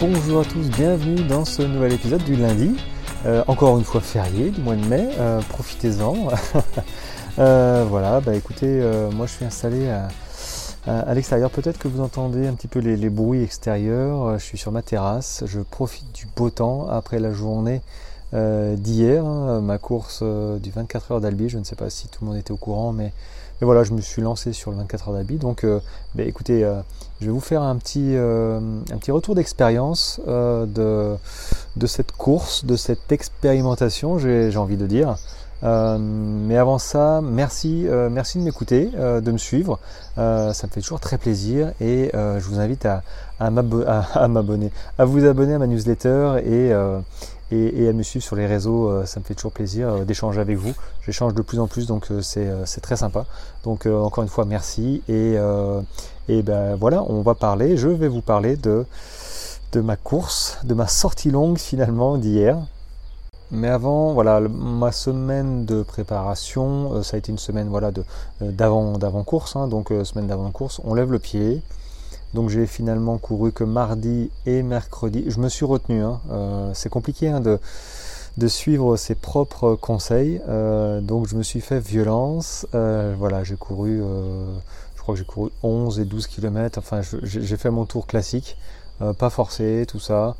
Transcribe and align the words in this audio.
bonjour 0.00 0.40
à 0.40 0.44
tous, 0.46 0.70
bienvenue 0.70 1.22
dans 1.24 1.44
ce 1.44 1.60
nouvel 1.60 1.92
épisode 1.92 2.24
du 2.24 2.34
lundi. 2.34 2.74
Euh, 3.26 3.44
encore 3.48 3.76
une 3.76 3.84
fois 3.84 4.00
férié 4.00 4.48
du 4.48 4.62
mois 4.62 4.74
de 4.74 4.84
mai, 4.86 5.10
euh, 5.18 5.40
profitez-en. 5.42 6.28
Euh, 7.38 7.86
voilà, 7.88 8.20
bah 8.20 8.34
écoutez, 8.34 8.82
moi 9.14 9.24
je 9.24 9.32
suis 9.32 9.44
installé 9.44 9.88
à, 9.88 11.14
l'extérieur. 11.14 11.48
Peut-être 11.50 11.78
que 11.78 11.86
vous 11.86 12.02
entendez 12.02 12.46
un 12.46 12.54
petit 12.54 12.66
peu 12.66 12.80
les, 12.80 13.08
bruits 13.08 13.42
extérieurs. 13.42 14.36
Je 14.38 14.44
suis 14.44 14.58
sur 14.58 14.72
ma 14.72 14.82
terrasse, 14.82 15.44
je 15.46 15.60
profite 15.60 16.12
du 16.12 16.26
beau 16.36 16.50
temps 16.50 16.88
après 16.90 17.18
la 17.18 17.32
journée 17.32 17.80
d'hier, 18.34 19.24
hein, 19.24 19.60
ma 19.60 19.78
course 19.78 20.22
du 20.22 20.70
24 20.70 21.12
heures 21.12 21.20
d'Albi. 21.20 21.48
Je 21.48 21.58
ne 21.58 21.64
sais 21.64 21.76
pas 21.76 21.88
si 21.88 22.08
tout 22.08 22.24
le 22.24 22.30
monde 22.30 22.36
était 22.36 22.52
au 22.52 22.58
courant, 22.58 22.92
mais 22.92 23.12
et 23.60 23.64
voilà, 23.64 23.84
je 23.84 23.92
me 23.92 24.00
suis 24.00 24.22
lancé 24.22 24.52
sur 24.52 24.70
le 24.70 24.78
24 24.78 25.08
heures 25.08 25.14
d'habit. 25.14 25.36
Donc, 25.36 25.64
euh, 25.64 25.80
ben, 26.14 26.26
écoutez, 26.26 26.64
euh, 26.64 26.80
je 27.20 27.26
vais 27.26 27.32
vous 27.32 27.40
faire 27.40 27.62
un 27.62 27.76
petit, 27.76 28.16
euh, 28.16 28.58
un 28.90 28.96
petit 28.96 29.10
retour 29.10 29.34
d'expérience 29.34 30.20
de, 30.26 31.16
de 31.76 31.86
cette 31.86 32.12
course, 32.12 32.64
de 32.64 32.76
cette 32.76 33.12
expérimentation, 33.12 34.18
j'ai 34.18 34.56
envie 34.56 34.78
de 34.78 34.86
dire. 34.86 35.16
mais 35.62 36.56
avant 36.56 36.78
ça, 36.78 37.20
merci, 37.22 37.86
merci 38.10 38.38
de 38.38 38.44
m'écouter, 38.44 38.86
de 38.86 39.30
me 39.30 39.36
suivre. 39.36 39.78
ça 40.16 40.52
me 40.64 40.70
fait 40.70 40.80
toujours 40.80 41.00
très 41.00 41.18
plaisir 41.18 41.72
et 41.82 42.10
je 42.14 42.44
vous 42.48 42.58
invite 42.58 42.86
à, 42.86 43.02
à 43.38 43.50
m'abonner, 43.50 44.72
à, 44.98 45.04
vous 45.04 45.26
abonner 45.26 45.54
à 45.54 45.58
ma 45.58 45.66
newsletter 45.66 46.36
et, 46.46 46.72
et, 47.50 47.88
à 47.88 47.92
me 47.92 48.02
suivre 48.02 48.24
sur 48.24 48.36
les 48.36 48.46
réseaux. 48.46 48.88
Euh, 48.88 49.06
ça 49.06 49.20
me 49.20 49.24
fait 49.24 49.34
toujours 49.34 49.52
plaisir 49.52 49.88
euh, 49.88 50.04
d'échanger 50.04 50.40
avec 50.40 50.56
vous. 50.56 50.74
J'échange 51.04 51.34
de 51.34 51.42
plus 51.42 51.58
en 51.58 51.66
plus, 51.66 51.86
donc 51.86 52.10
euh, 52.10 52.20
c'est 52.22 52.80
très 52.80 52.96
sympa. 52.96 53.26
Donc 53.64 53.86
encore 53.86 54.22
une 54.22 54.30
fois, 54.30 54.44
merci. 54.44 55.02
Et, 55.08 55.36
et 56.28 56.42
ben 56.42 56.76
voilà, 56.76 57.02
on 57.08 57.22
va 57.22 57.34
parler, 57.34 57.76
je 57.76 57.88
vais 57.88 58.08
vous 58.08 58.22
parler 58.22 58.56
de, 58.56 58.84
de 59.72 59.80
ma 59.80 59.96
course, 59.96 60.58
de 60.64 60.74
ma 60.74 60.86
sortie 60.86 61.30
longue 61.30 61.58
finalement 61.58 62.16
d'hier. 62.16 62.58
Mais 63.52 63.68
avant, 63.68 64.12
voilà, 64.12 64.40
ma 64.40 64.92
semaine 64.92 65.64
de 65.64 65.82
préparation, 65.82 67.02
ça 67.02 67.16
a 67.16 67.18
été 67.18 67.32
une 67.32 67.38
semaine 67.38 67.68
voilà 67.68 67.90
d'avant 68.40 68.96
d'avant 68.96 69.24
course, 69.24 69.56
hein, 69.56 69.66
donc 69.66 69.92
semaine 70.04 70.28
d'avant 70.28 70.50
course. 70.52 70.80
On 70.84 70.94
lève 70.94 71.10
le 71.10 71.18
pied, 71.18 71.60
donc 72.34 72.48
j'ai 72.48 72.66
finalement 72.66 73.18
couru 73.18 73.52
que 73.52 73.64
mardi 73.64 74.30
et 74.46 74.62
mercredi. 74.62 75.24
Je 75.26 75.40
me 75.40 75.48
suis 75.48 75.64
retenu. 75.64 76.02
Hein. 76.02 76.20
Euh, 76.30 76.70
c'est 76.74 76.88
compliqué 76.88 77.28
hein, 77.28 77.40
de, 77.40 77.58
suivre 78.48 78.96
ses 78.96 79.14
propres 79.14 79.74
conseils. 79.74 80.40
Euh, 80.48 81.00
donc 81.00 81.26
je 81.26 81.36
me 81.36 81.42
suis 81.42 81.60
fait 81.60 81.80
violence. 81.80 82.66
Euh, 82.74 83.14
voilà, 83.18 83.42
j'ai 83.42 83.56
couru, 83.56 83.98
je 83.98 85.00
crois 85.00 85.14
que 85.14 85.18
j'ai 85.18 85.24
couru 85.26 85.50
11 85.62 85.98
et 85.98 86.04
12 86.04 86.26
km. 86.28 86.78
Enfin, 86.78 87.00
j'ai 87.22 87.56
fait 87.56 87.70
mon 87.70 87.84
tour 87.84 88.06
classique. 88.06 88.56
pas 89.18 89.30
forcé, 89.30 89.84
tout 89.88 90.00
ça. 90.00 90.36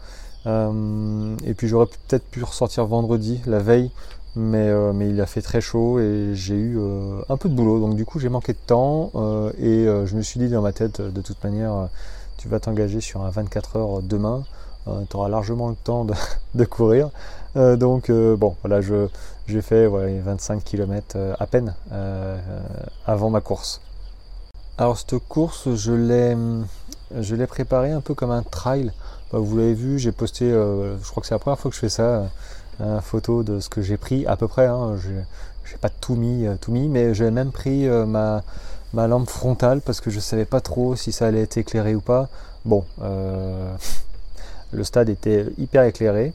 et 0.47 1.55
puis 1.55 1.67
j'aurais 1.67 1.87
peut-être 1.87 2.25
pu 2.31 2.45
ressortir 2.45 2.87
vendredi, 2.87 3.41
la 3.47 3.59
veille, 3.59 3.91
mais, 4.37 4.69
euh, 4.69 4.93
mais, 4.93 5.09
il 5.09 5.21
a 5.21 5.27
fait 5.27 5.43
très 5.43 5.61
chaud 5.61 5.99
et 5.99 6.31
j'ai 6.35 6.55
eu 6.55 6.79
euh, 6.79 7.21
un 7.29 7.37
peu 7.37 7.49
de 7.49 7.55
boulot. 7.55 7.81
Donc 7.81 7.97
du 7.97 8.05
coup 8.05 8.19
j'ai 8.19 8.29
manqué 8.29 8.53
de 8.53 8.59
temps 8.59 9.11
euh, 9.15 9.53
et 9.59 9.87
je 10.07 10.17
me 10.17 10.23
suis 10.23 10.39
dit 10.39 10.49
dans 10.49 10.63
ma 10.63 10.73
tête 10.73 11.01
de 11.01 11.21
toute 11.21 11.43
manière 11.43 11.89
tu 12.37 12.49
vas 12.49 12.61
t'engager 12.61 13.01
sur 13.01 13.23
un 13.23 13.31
24 13.31 13.77
heures 13.77 14.03
demain, 14.03 14.45
tu 14.87 15.17
auras 15.17 15.29
largement 15.29 15.69
le 15.69 15.75
temps 15.75 16.07
de, 16.55 16.65
courir. 16.65 17.11
donc 17.55 18.11
bon 18.11 18.57
voilà 18.63 18.81
j'ai 18.81 19.63
fait 19.63 19.87
25 19.89 20.65
km 20.65 21.19
à 21.39 21.47
peine 21.47 21.75
avant 23.07 23.31
ma 23.31 23.41
course. 23.41 23.81
Alors 24.79 24.97
cette 24.97 25.19
course 25.19 25.75
je 25.75 25.93
l'ai 25.93 26.37
je 27.19 27.35
l'ai 27.35 27.47
préparée 27.47 27.91
un 27.91 28.01
peu 28.01 28.15
comme 28.15 28.31
un 28.31 28.43
trail. 28.43 28.93
Bah, 29.33 29.39
vous 29.39 29.57
l'avez 29.57 29.75
vu, 29.75 29.99
j'ai 29.99 30.11
posté, 30.13 30.51
je 30.51 31.11
crois 31.11 31.21
que 31.21 31.27
c'est 31.27 31.35
la 31.35 31.39
première 31.39 31.59
fois 31.59 31.71
que 31.71 31.75
je 31.75 31.81
fais 31.81 31.89
ça 31.89 32.25
photo 33.03 33.43
de 33.43 33.61
ce 33.61 33.69
que 33.69 33.83
j'ai 33.83 33.97
pris 33.97 34.27
à 34.27 34.37
peu 34.37 34.49
près. 34.49 34.67
Hein, 34.67 34.97
j'ai 35.71 35.77
pas 35.79 35.89
tout 35.89 36.17
mis, 36.17 36.47
euh, 36.47 36.57
tout 36.61 36.73
mis, 36.73 36.89
mais 36.89 37.15
j'ai 37.15 37.31
même 37.31 37.53
pris 37.53 37.89
euh, 37.89 38.05
ma, 38.05 38.43
lampe 39.07 39.29
frontale 39.29 39.81
parce 39.81 40.01
que 40.01 40.11
je 40.11 40.19
savais 40.19 40.45
pas 40.45 40.61
trop 40.61 40.97
si 40.97 41.13
ça 41.13 41.27
allait 41.27 41.43
être 41.43 41.57
éclairé 41.57 41.95
ou 41.95 42.01
pas. 42.01 42.29
Bon, 42.65 42.85
euh, 43.03 43.73
le 44.73 44.85
stade 44.85 45.09
était 45.09 45.47
hyper 45.59 45.85
éclairé. 45.85 46.33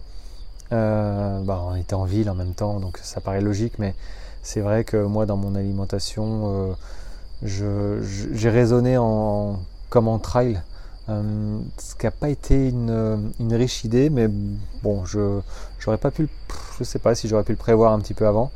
bah, 0.71 1.63
on 1.67 1.75
était 1.75 1.95
en 1.95 2.05
ville 2.05 2.29
en 2.29 2.35
même 2.35 2.53
temps, 2.53 2.79
donc 2.79 2.99
ça 3.01 3.21
paraît 3.21 3.41
logique, 3.41 3.77
mais 3.77 3.93
c'est 4.41 4.61
vrai 4.61 4.83
que 4.83 4.97
moi 4.97 5.25
dans 5.25 5.37
mon 5.37 5.55
alimentation, 5.55 6.75
j'ai 7.43 8.49
raisonné 8.49 8.97
en, 8.97 9.59
comme 9.89 10.07
en 10.07 10.19
trail. 10.19 10.61
Euh, 11.07 11.59
ce 11.77 11.93
qui 11.95 12.05
n'a 12.05 12.11
pas 12.11 12.29
été 12.29 12.69
une, 12.69 13.27
riche 13.51 13.83
idée, 13.83 14.09
mais 14.09 14.27
bon, 14.81 15.05
je 15.05 15.39
j'aurais 15.79 15.97
pas 15.97 16.11
pu, 16.11 16.27
je 16.79 16.83
sais 16.83 16.99
pas 16.99 17.13
si 17.13 17.27
j'aurais 17.27 17.43
pu 17.43 17.51
le 17.51 17.57
prévoir 17.57 17.93
un 17.93 17.99
petit 17.99 18.13
peu 18.13 18.27
avant. 18.27 18.51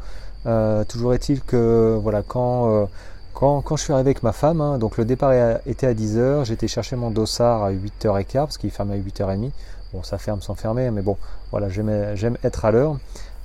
Euh, 0.46 0.84
toujours 0.84 1.14
est-il 1.14 1.42
que 1.42 2.00
voilà, 2.02 2.24
quand, 2.24 2.72
euh, 2.72 2.86
quand, 3.34 3.62
quand, 3.62 3.76
je 3.78 3.84
suis 3.84 3.94
arrivé 3.94 4.10
avec 4.10 4.24
ma 4.24 4.32
femme, 4.32 4.62
hein, 4.62 4.78
donc 4.80 4.98
le 4.98 5.06
départ 5.06 5.32
était 5.66 5.88
à 5.88 5.94
10h, 5.94 6.46
j'étais 6.46 6.68
chercher 6.68 6.96
mon 6.96 7.12
dossard 7.12 7.64
à 7.64 7.72
8h15 7.72 8.34
parce 8.34 8.58
qu'il 8.58 8.72
ferme 8.72 8.92
à 8.92 8.98
8h30. 8.98 9.52
Bon, 9.94 10.04
ça 10.04 10.18
ferme 10.18 10.42
sans 10.42 10.56
fermer, 10.56 10.92
mais 10.92 11.02
bon, 11.02 11.18
voilà, 11.52 11.70
j'aime 11.70 12.38
être 12.44 12.66
à 12.66 12.72
l'heure. 12.72 12.98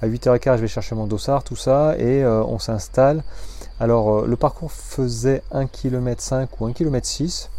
À 0.02 0.08
8h15, 0.08 0.56
je 0.56 0.60
vais 0.62 0.68
chercher 0.68 0.94
mon 0.94 1.06
dossard, 1.06 1.42
tout 1.42 1.56
ça, 1.56 1.96
et 1.98 2.24
on 2.26 2.58
s'installe. 2.58 3.22
Alors, 3.80 4.26
le 4.26 4.36
parcours 4.36 4.70
faisait 4.70 5.42
1 5.52 5.66
km 5.66 6.20
5 6.20 6.60
ou 6.60 6.66
1 6.66 6.72
km 6.72 7.06
6. 7.06 7.50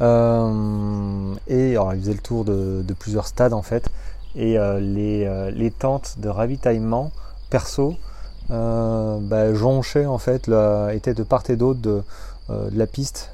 Euh, 0.00 1.34
et 1.48 1.72
alors, 1.72 1.94
il 1.94 2.00
faisait 2.00 2.12
le 2.12 2.18
tour 2.18 2.44
de, 2.44 2.84
plusieurs 2.98 3.26
stades 3.26 3.52
en 3.52 3.62
fait. 3.62 3.88
Et 4.36 4.58
euh, 4.58 4.78
euh, 4.80 5.50
les, 5.50 5.70
tentes 5.70 6.16
de 6.18 6.28
ravitaillement 6.28 7.10
perso 7.50 7.94
bah, 8.48 9.54
jonchaient 9.54 10.06
en 10.06 10.18
fait, 10.18 10.50
étaient 10.92 11.14
de 11.14 11.22
part 11.22 11.42
et 11.48 11.56
d'autre 11.56 11.80
de, 11.80 12.02
la 12.48 12.86
piste, 12.86 13.30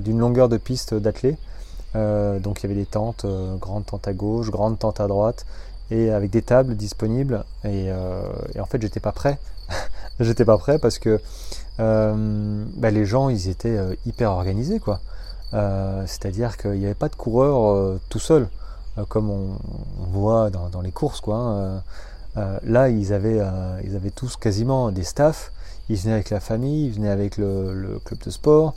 d'une 0.00 0.18
longueur 0.18 0.48
de 0.48 0.56
piste 0.56 0.94
d'athlée. 0.94 1.36
donc 1.94 2.60
il 2.60 2.62
y 2.62 2.66
avait 2.66 2.80
des 2.80 2.86
tentes, 2.86 3.26
grande 3.60 3.86
tente 3.86 4.08
à 4.08 4.12
gauche, 4.12 4.50
grande 4.50 4.78
tente 4.78 5.00
à 5.00 5.06
droite, 5.06 5.46
et 5.90 6.10
avec 6.10 6.30
des 6.30 6.42
tables 6.42 6.74
disponibles. 6.74 7.44
Et, 7.64 7.90
en 7.92 8.66
fait, 8.66 8.80
j'étais 8.82 9.00
pas 9.00 9.12
prêt. 9.12 9.38
j'étais 10.20 10.44
pas 10.44 10.58
prêt 10.58 10.78
parce 10.80 10.98
que 10.98 11.20
bah, 11.78 12.90
les 12.90 13.04
gens, 13.04 13.28
ils 13.28 13.48
étaient 13.48 13.78
hyper 14.04 14.32
organisés, 14.32 14.80
quoi. 14.80 15.00
Euh, 15.54 16.02
c'est-à-dire 16.06 16.56
qu'il 16.56 16.72
n'y 16.72 16.84
avait 16.84 16.94
pas 16.94 17.08
de 17.08 17.14
coureur 17.14 17.70
euh, 17.70 18.00
tout 18.08 18.18
seul, 18.18 18.48
euh, 18.98 19.04
comme 19.08 19.30
on, 19.30 19.56
voit 20.10 20.50
dans, 20.50 20.80
les 20.80 20.90
courses. 20.90 21.22
Hein. 21.28 21.82
là, 22.64 22.88
ils 22.88 23.12
avaient, 23.12 23.40
ils 23.84 23.96
avaient 23.96 24.10
tous 24.10 24.36
quasiment 24.36 24.90
des 24.90 25.04
staffs. 25.04 25.52
Ils 25.90 25.96
venaient 25.96 26.14
avec 26.14 26.30
la 26.30 26.40
famille, 26.40 26.86
ils 26.86 26.92
venaient 26.92 27.10
avec 27.10 27.36
le, 27.36 28.00
club 28.04 28.20
de 28.20 28.30
sport, 28.30 28.74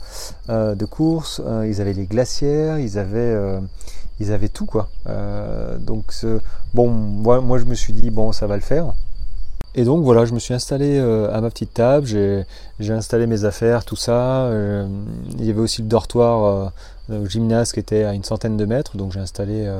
de 0.48 0.84
course, 0.84 1.40
ils 1.64 1.80
avaient 1.80 1.94
les 1.94 2.06
glacières, 2.06 2.78
ils 2.78 2.98
avaient, 2.98 3.60
ils 4.20 4.32
avaient 4.32 4.48
tout 4.48 4.68
donc 5.80 6.12
bon, 6.74 6.88
moi, 6.88 7.40
moi 7.40 7.58
je 7.58 7.64
me 7.64 7.74
suis 7.74 7.92
dit 7.92 8.10
bon 8.10 8.32
ça 8.32 8.46
va 8.46 8.56
le 8.56 8.62
faire. 8.62 8.92
Et 9.74 9.84
donc 9.84 10.02
voilà, 10.02 10.24
je 10.24 10.32
me 10.32 10.38
suis 10.38 10.54
installé 10.54 10.98
euh, 10.98 11.32
à 11.32 11.40
ma 11.40 11.50
petite 11.50 11.74
table, 11.74 12.06
j'ai 12.06 12.92
installé 12.92 13.26
mes 13.26 13.44
affaires, 13.44 13.84
tout 13.84 13.96
ça. 13.96 14.44
Euh, 14.46 14.86
il 15.38 15.44
y 15.44 15.50
avait 15.50 15.60
aussi 15.60 15.82
le 15.82 15.88
dortoir 15.88 16.72
euh, 17.10 17.22
au 17.22 17.26
gymnase 17.26 17.72
qui 17.72 17.80
était 17.80 18.04
à 18.04 18.14
une 18.14 18.24
centaine 18.24 18.56
de 18.56 18.64
mètres, 18.64 18.96
donc 18.96 19.12
j'ai 19.12 19.20
installé 19.20 19.70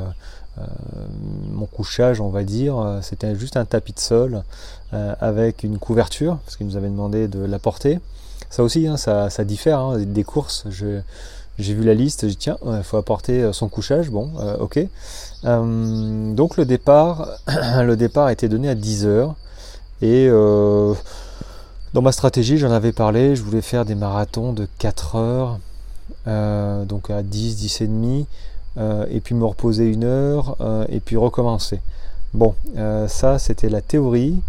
mon 1.53 1.67
couchage, 1.67 2.21
on 2.21 2.31
va 2.31 2.43
dire. 2.43 2.99
C'était 3.03 3.37
juste 3.37 3.57
un 3.57 3.65
tapis 3.65 3.93
de 3.93 4.01
sol 4.01 4.43
avec 4.93 5.63
une 5.63 5.79
couverture, 5.79 6.39
parce 6.45 6.57
qu'ils 6.57 6.67
nous 6.67 6.77
avaient 6.77 6.89
demandé 6.89 7.29
de 7.29 7.45
l'apporter. 7.45 8.01
Ça 8.51 8.63
aussi, 8.63 8.87
hein, 8.87 8.97
ça, 8.97 9.29
diffère 9.45 9.79
hein, 9.79 9.99
des 9.99 10.25
courses. 10.25 10.65
j'ai 10.71 11.75
vu 11.75 11.85
la 11.85 11.95
liste, 11.95 12.23
j'ai 12.23 12.29
dit 12.29 12.37
tiens, 12.37 12.57
il 12.67 12.83
faut 12.83 12.97
apporter 12.97 13.53
son 13.53 13.69
couchage, 13.69 14.11
bon, 14.11 14.31
ok. 14.59 14.81
donc 15.45 16.57
le 16.57 16.65
départ, 16.65 17.29
le 17.83 17.95
départ 17.95 18.31
était 18.31 18.49
donné 18.49 18.69
à 18.69 18.75
10 18.75 19.07
heures. 19.07 19.35
Et 20.01 20.29
euh, 20.31 20.95
dans 21.93 22.03
ma 22.03 22.13
stratégie, 22.13 22.57
j'en 22.59 22.71
avais 22.71 22.93
parlé, 22.93 23.35
je 23.35 23.43
voulais 23.43 23.63
faire 23.63 23.85
des 23.85 23.97
marathons 23.97 24.53
de 24.53 24.69
4 24.79 25.17
heures, 25.17 25.59
euh, 26.27 26.85
donc 26.85 27.11
à 27.11 27.23
10, 27.23 27.57
10 27.57 27.81
et 27.81 27.87
demi, 27.89 28.27
euh, 28.77 29.07
et 29.11 29.21
puis 29.21 29.35
me 29.35 29.45
reposer 29.45 29.87
une 29.87 30.05
heure, 30.05 30.57
et 30.89 31.01
puis 31.01 31.17
recommencer. 31.17 31.81
Bon, 32.33 32.55
ça 33.09 33.39
c'était 33.39 33.69
la 33.69 33.81
théorie. 33.81 34.41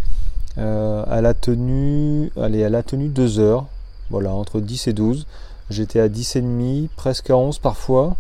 à 0.57 1.22
la 1.22 1.34
tenue, 1.34 2.31
allez, 2.40 2.63
à 2.63 2.69
la 2.69 2.84
tenue 2.84 3.07
2 3.07 3.40
heures, 3.40 3.66
voilà, 4.12 4.34
entre 4.34 4.60
10 4.60 4.88
et 4.88 4.94
12. 4.94 5.25
J'étais 5.72 6.00
à 6.00 6.10
10 6.10 6.36
et 6.36 6.42
demi, 6.42 6.90
presque 6.95 7.30
à 7.30 7.38
11 7.38 7.60
parfois. 7.60 8.16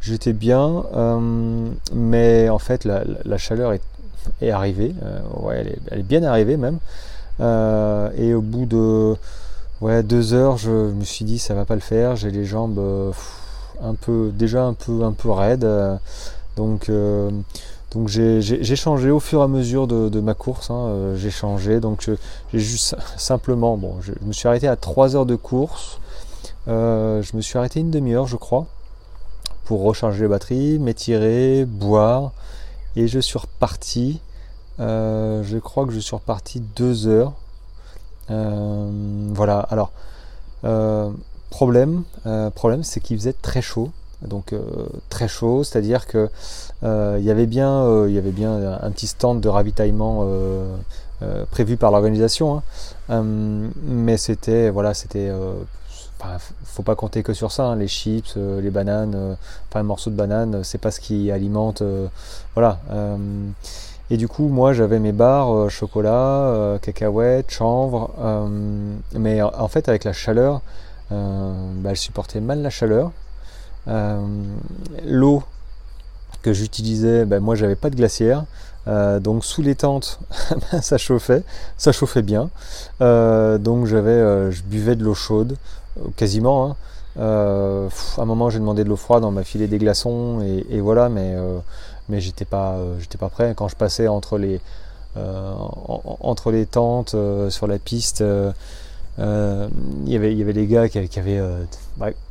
J'étais 0.00 0.32
bien, 0.32 0.84
mais 1.92 2.48
en 2.48 2.58
fait 2.58 2.86
la, 2.86 3.02
la 3.24 3.36
chaleur 3.36 3.74
est 3.74 3.82
est 4.40 4.50
arrivée. 4.50 4.94
Euh, 5.02 5.20
ouais, 5.40 5.78
elle 5.90 6.00
est, 6.00 6.02
bien 6.02 6.22
arrivée 6.22 6.56
même. 6.56 6.78
Euh, 7.40 8.10
et 8.16 8.34
au 8.34 8.42
bout 8.42 8.66
de 8.66 9.16
ouais, 9.80 10.02
deux 10.02 10.34
heures, 10.34 10.56
je 10.56 10.70
me 10.70 11.04
suis 11.04 11.24
dit 11.24 11.38
ça 11.38 11.54
va 11.54 11.64
pas 11.64 11.74
le 11.74 11.80
faire. 11.80 12.16
J'ai 12.16 12.30
les 12.30 12.44
jambes 12.44 12.78
euh, 12.78 13.12
un 13.82 13.94
peu 13.94 14.30
déjà 14.34 14.64
un 14.64 14.74
peu 14.74 15.04
un 15.04 15.12
peu 15.12 15.30
raides. 15.30 15.66
Donc, 16.56 16.90
donc 17.92 18.08
j'ai 18.08 18.76
changé 18.76 19.10
au 19.10 19.20
fur 19.20 19.40
et 19.40 19.44
à 19.44 19.48
mesure 19.48 19.86
de, 19.86 20.20
ma 20.20 20.34
course. 20.34 20.70
Hein, 20.70 21.14
j'ai 21.16 21.30
changé. 21.30 21.80
Donc 21.80 22.10
j'ai 22.52 22.58
juste 22.58 22.96
simplement, 23.16 23.76
bon, 23.76 23.94
je, 24.00 24.12
me 24.22 24.32
suis 24.32 24.48
arrêté 24.48 24.68
à 24.68 24.76
3 24.76 25.16
heures 25.16 25.26
de 25.26 25.36
course. 25.36 25.98
je 26.66 27.36
me 27.36 27.40
suis 27.40 27.56
arrêté 27.58 27.80
une 27.80 27.90
demi-heure, 27.90 28.26
je 28.26 28.36
crois, 28.36 28.66
pour 29.64 29.82
recharger 29.82 30.22
les 30.22 30.28
batteries, 30.28 30.78
m'étirer, 30.78 31.64
boire. 31.64 32.32
Et 32.96 33.08
je 33.08 33.18
suis 33.18 33.38
reparti. 33.38 34.20
je 34.78 35.58
crois 35.58 35.86
que 35.86 35.92
je 35.92 36.00
suis 36.00 36.16
reparti 36.16 36.60
2 36.76 37.06
heures. 37.06 37.32
voilà. 38.28 39.60
Alors, 39.70 39.92
problème, 41.50 42.02
problème, 42.54 42.84
c'est 42.84 43.00
qu'il 43.00 43.16
faisait 43.18 43.34
très 43.34 43.62
chaud 43.62 43.90
donc 44.22 44.52
euh, 44.52 44.62
très 45.08 45.28
chaud, 45.28 45.64
c'est-à-dire 45.64 46.06
que 46.06 46.28
euh, 46.82 47.16
il 47.18 47.24
y 47.24 47.30
avait 47.30 47.46
bien, 47.46 47.82
euh, 47.82 48.06
il 48.08 48.14
y 48.14 48.18
avait 48.18 48.32
bien 48.32 48.78
un 48.80 48.90
petit 48.90 49.06
stand 49.06 49.40
de 49.40 49.48
ravitaillement 49.48 50.26
prévu 51.50 51.76
par 51.76 51.90
l'organisation, 51.90 52.62
hein. 53.10 53.22
mais 53.22 54.16
c'était 54.16 54.70
voilà, 54.70 54.94
c'était 54.94 55.30
faut 56.64 56.82
pas 56.82 56.94
compter 56.94 57.22
que 57.22 57.32
sur 57.32 57.52
ça. 57.52 57.64
Hein. 57.64 57.76
les 57.76 57.88
chips, 57.88 58.36
les 58.36 58.70
bananes, 58.70 59.36
enfin 59.68 59.80
un 59.80 59.84
morceau 59.84 60.10
de 60.10 60.16
banane, 60.16 60.62
c'est 60.64 60.78
pas 60.78 60.90
ce 60.90 61.00
qui 61.00 61.30
alimente. 61.30 61.82
voilà. 62.54 62.78
et 64.10 64.16
du 64.16 64.28
coup, 64.28 64.48
moi, 64.48 64.72
j'avais 64.72 64.98
mes 64.98 65.12
barres, 65.12 65.70
chocolat, 65.70 66.78
cacahuètes, 66.82 67.50
chanvre. 67.50 68.10
mais 69.12 69.42
en 69.42 69.68
fait, 69.68 69.88
avec 69.88 70.04
la 70.04 70.12
chaleur, 70.12 70.60
bah, 71.10 71.90
elle 71.90 71.96
supportait 71.96 72.40
mal 72.40 72.62
la 72.62 72.70
chaleur. 72.70 73.12
Euh, 73.88 74.20
l'eau 75.04 75.42
que 76.42 76.52
j'utilisais, 76.52 77.24
ben 77.24 77.40
moi 77.40 77.54
j'avais 77.54 77.76
pas 77.76 77.90
de 77.90 77.96
glacière, 77.96 78.44
euh, 78.88 79.20
donc 79.20 79.44
sous 79.44 79.62
les 79.62 79.74
tentes, 79.74 80.20
ben, 80.72 80.80
ça 80.80 80.98
chauffait, 80.98 81.42
ça 81.76 81.92
chauffait 81.92 82.22
bien. 82.22 82.50
Euh, 83.00 83.58
donc 83.58 83.86
j'avais, 83.86 84.50
je 84.50 84.62
buvais 84.62 84.96
de 84.96 85.04
l'eau 85.04 85.14
chaude, 85.14 85.56
quasiment. 86.16 86.66
Hein. 86.66 86.76
à 87.16 88.22
un 88.22 88.24
moment 88.24 88.50
j'ai 88.50 88.58
demandé 88.58 88.84
de 88.84 88.88
l'eau 88.88 88.96
froide, 88.96 89.24
on 89.24 89.30
m'a 89.30 89.44
filé 89.44 89.66
des 89.66 89.78
glaçons 89.78 90.40
et, 90.70 90.80
voilà, 90.80 91.08
mais 91.08 91.36
mais 92.08 92.20
j'étais 92.20 92.44
pas, 92.44 92.76
j'étais 92.98 93.18
pas 93.18 93.28
prêt. 93.28 93.54
Quand 93.56 93.68
je 93.68 93.76
passais 93.76 94.08
entre 94.08 94.38
les 94.38 94.60
entre 95.16 96.50
les 96.50 96.66
tentes 96.66 97.16
sur 97.48 97.66
la 97.66 97.78
piste, 97.78 98.24
il 99.18 99.24
y 100.06 100.16
avait 100.16 100.34
y 100.34 100.42
avait 100.42 100.52
des 100.52 100.66
gars 100.66 100.88
qui, 100.88 101.18
avaient 101.18 101.42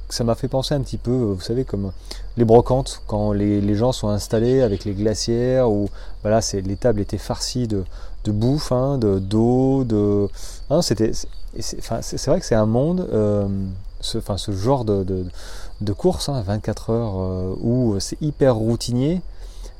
ça 0.09 0.23
m'a 0.23 0.35
fait 0.35 0.47
penser 0.47 0.73
un 0.73 0.81
petit 0.81 0.97
peu, 0.97 1.11
euh, 1.11 1.33
vous 1.33 1.41
savez, 1.41 1.63
comme 1.63 1.91
les 2.37 2.45
brocantes, 2.45 3.01
quand 3.07 3.31
les, 3.31 3.75
gens 3.75 3.91
sont 3.91 4.09
installés 4.09 4.61
avec 4.61 4.83
les 4.85 4.93
glacières, 4.93 5.69
où 5.69 5.89
c'est, 6.41 6.61
les 6.61 6.75
tables 6.75 6.99
étaient 6.99 7.17
farcies 7.17 7.67
de, 7.67 7.83
de 8.23 8.31
bouffe, 8.31 8.71
hein, 8.71 8.97
de, 8.97 9.19
d'eau, 9.19 9.83
de. 9.83 10.27
Hein, 10.69 10.81
c'est, 10.81 10.99
vrai 12.27 12.39
que 12.39 12.45
c'est 12.45 12.55
un 12.55 12.65
monde, 12.65 13.07
euh, 13.13 13.47
ce, 14.01 14.19
ce 14.37 14.51
genre 14.51 14.83
de, 14.83 15.05
de, 15.81 15.93
course, 15.93 16.29
24 16.29 16.89
hein, 16.89 16.93
heures, 16.93 17.19
euh, 17.19 17.55
où 17.61 17.99
c'est 17.99 18.19
hyper 18.21 18.55
routinier, 18.55 19.21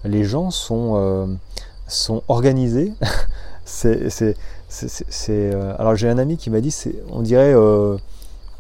les 0.06 0.24
gens 0.24 0.52
sont, 0.52 1.38
sont 1.88 2.22
organisés. 2.28 2.94
c'est, 3.66 5.54
alors 5.78 5.96
j'ai 5.96 6.10
un 6.10 6.18
ami 6.20 6.38
qui 6.38 6.50
m'a 6.52 6.62
dit, 6.62 6.76
on 7.12 7.22
dirait, 7.22 7.56
on 7.56 8.00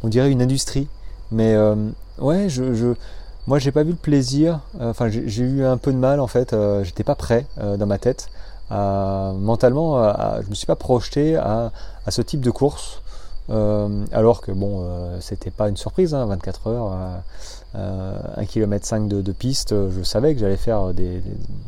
dirait 0.07 0.31
une 0.31 0.41
industrie 0.41 0.87
mais 1.31 1.53
euh, 1.53 1.75
ouais, 2.19 2.49
je, 2.49 2.93
moi 3.47 3.59
j'ai 3.59 3.71
pas 3.71 3.83
vu 3.83 3.91
le 3.91 3.97
plaisir. 3.97 4.61
Euh, 4.79 4.89
enfin, 4.89 5.09
j'ai 5.09 5.43
eu 5.43 5.63
un 5.63 5.77
peu 5.77 5.91
de 5.91 5.97
mal 5.97 6.19
en 6.19 6.27
fait. 6.27 6.53
Euh, 6.53 6.83
j'étais 6.83 7.03
pas 7.03 7.15
prêt 7.15 7.45
dans 7.57 7.85
ma 7.85 7.97
tête. 7.97 8.29
mentalement, 8.69 10.13
je 10.41 10.49
me 10.49 10.55
suis 10.55 10.67
pas 10.67 10.75
projeté 10.75 11.35
à, 11.35 11.71
à 12.05 12.11
ce 12.11 12.21
type 12.21 12.41
de 12.41 12.51
course. 12.51 13.01
alors 13.49 14.41
que 14.41 14.51
bon, 14.51 14.85
c'était 15.19 15.51
pas 15.51 15.69
une 15.69 15.77
surprise, 15.77 16.13
hein, 16.13 16.25
24 16.25 16.67
heures, 16.67 16.97
euh, 17.75 18.19
1 18.37 18.45
km 18.45 18.85
5 18.85 19.07
de, 19.07 19.31
piste, 19.31 19.75
je 19.89 20.03
savais 20.03 20.33
que 20.33 20.39
j'allais 20.39 20.57
faire 20.57 20.93
des, 20.93 21.21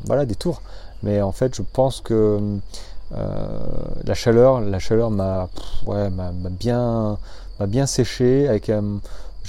voilà, 0.05 0.25
des 0.25 0.35
tours. 0.35 0.61
Mais 1.03 1.21
en 1.21 1.31
fait, 1.31 1.55
je 1.55 1.63
pense 1.63 2.01
que 2.01 2.39
la 4.05 4.13
chaleur, 4.13 4.61
la 4.61 4.79
chaleur 4.79 5.09
m'a 5.11 5.49
ouais, 5.85 6.09
bien, 6.51 7.17
bien 7.59 7.85
séché 7.85 8.47
avec 8.47 8.71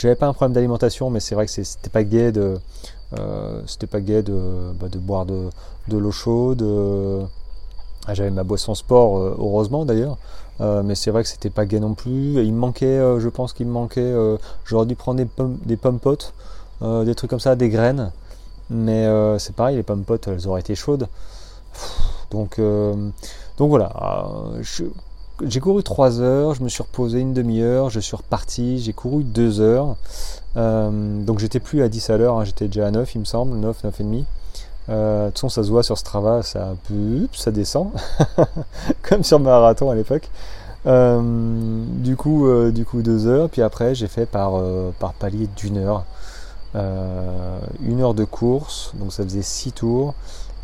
j'avais 0.02 0.16
pas 0.16 0.26
un 0.26 0.32
problème 0.32 0.52
d'alimentation, 0.52 1.10
mais 1.10 1.20
c'est 1.20 1.36
vrai 1.36 1.46
que 1.46 1.52
c'était 1.52 1.88
pas 1.88 2.02
gai 2.02 2.32
de, 2.32 2.58
euh, 3.16 3.62
c'était 3.66 3.86
pas 3.86 4.00
de, 4.00 4.72
bah, 4.80 4.88
de 4.88 4.98
boire 4.98 5.26
de, 5.26 5.48
de 5.86 5.96
l'eau 5.96 6.10
chaude. 6.10 6.62
Euh, 6.62 7.24
ah, 8.08 8.14
j'avais 8.14 8.30
ma 8.30 8.42
boisson 8.42 8.74
sport, 8.74 9.18
euh, 9.18 9.36
heureusement 9.38 9.84
d'ailleurs, 9.84 10.18
mais 10.58 10.96
c'est 10.96 11.12
vrai 11.12 11.22
que 11.22 11.28
c'était 11.28 11.50
pas 11.50 11.66
gai 11.66 11.78
non 11.78 11.94
plus. 11.94 12.42
il 12.42 12.52
me 12.52 12.58
manquait, 12.58 12.98
je 13.20 13.28
pense 13.28 13.52
qu'il 13.52 13.66
me 13.66 13.72
manquait, 13.72 14.12
j'aurais 14.64 14.86
dû 14.86 14.96
prendre 14.96 15.18
des 15.18 15.24
pommes, 15.24 15.58
des 15.64 15.76
pommes 15.76 16.00
potes, 16.00 16.34
des 16.80 17.14
trucs 17.14 17.30
comme 17.30 17.40
ça, 17.40 17.54
des 17.54 17.68
graines. 17.68 18.10
Mais 18.70 19.06
c'est 19.38 19.54
pareil, 19.54 19.76
les 19.76 19.82
pommes 19.84 20.04
potes, 20.04 20.28
elles 20.28 20.48
auraient 20.48 20.60
été 20.60 20.74
chaudes. 20.74 21.08
Donc, 22.30 22.60
donc 23.56 23.70
voilà. 23.70 23.92
Je, 24.60 24.84
j'ai 25.44 25.60
couru 25.60 25.82
3 25.82 26.20
heures, 26.20 26.54
je 26.54 26.62
me 26.62 26.68
suis 26.68 26.82
reposé 26.82 27.20
une 27.20 27.32
demi-heure, 27.32 27.90
je 27.90 28.00
suis 28.00 28.16
reparti, 28.16 28.78
j'ai 28.78 28.92
couru 28.92 29.24
2 29.24 29.60
heures. 29.60 29.96
Euh, 30.56 31.22
donc 31.22 31.38
j'étais 31.38 31.60
plus 31.60 31.82
à 31.82 31.88
10 31.88 32.10
à 32.10 32.16
l'heure, 32.16 32.38
hein, 32.38 32.44
j'étais 32.44 32.66
déjà 32.66 32.86
à 32.86 32.90
9 32.90 33.14
il 33.14 33.20
me 33.20 33.24
semble, 33.24 33.56
9, 33.56 33.84
9 33.84 34.00
et 34.00 34.04
demi. 34.04 34.24
Euh, 34.88 35.26
de 35.26 35.30
toute 35.30 35.38
façon 35.38 35.48
ça 35.48 35.62
se 35.62 35.70
voit 35.70 35.82
sur 35.82 35.96
Strava, 35.98 36.42
ça, 36.42 36.74
ça 37.32 37.50
descend, 37.50 37.90
comme 39.02 39.24
sur 39.24 39.40
marathon 39.40 39.90
à 39.90 39.94
l'époque. 39.94 40.28
Euh, 40.84 41.20
du 41.86 42.16
coup, 42.16 42.46
du 42.70 42.84
coup 42.84 43.02
2 43.02 43.26
heures, 43.26 43.48
puis 43.48 43.62
après 43.62 43.94
j'ai 43.94 44.08
fait 44.08 44.26
par, 44.26 44.60
par 44.98 45.12
palier 45.14 45.48
d'une 45.56 45.78
heure. 45.78 46.04
une 46.74 48.00
heure 48.00 48.14
de 48.14 48.24
course, 48.24 48.92
donc 48.94 49.12
ça 49.12 49.24
faisait 49.24 49.42
6 49.42 49.72
tours, 49.72 50.14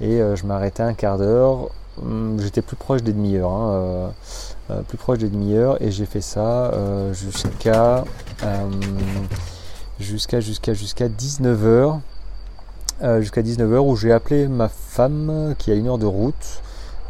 et 0.01 0.21
je 0.35 0.47
m'arrêtais 0.47 0.83
un 0.83 0.95
quart 0.95 1.19
d'heure. 1.19 1.71
Hum, 2.03 2.39
j'étais 2.41 2.63
plus 2.63 2.77
proche 2.77 3.03
des 3.03 3.13
demi-heures. 3.13 3.51
Hein, 3.51 4.13
euh, 4.71 4.83
plus 4.83 4.99
proche 4.99 5.17
des 5.17 5.31
demi-heures 5.31 5.81
et 5.81 5.91
j'ai 5.91 6.05
fait 6.05 6.21
ça 6.21 6.67
euh, 6.75 7.15
jusqu'à 7.15 8.05
euh, 8.43 8.71
jusqu'à 9.99 10.41
jusqu'à 10.41 10.75
jusqu'à 10.75 11.09
19h 11.09 12.01
jusqu'à 13.21 13.41
19h 13.41 13.79
où 13.79 13.97
j'ai 13.97 14.13
appelé 14.13 14.47
ma 14.47 14.69
femme 14.69 15.55
qui 15.57 15.71
a 15.71 15.75
une 15.75 15.87
heure 15.87 15.97
de 15.97 16.05
route 16.05 16.61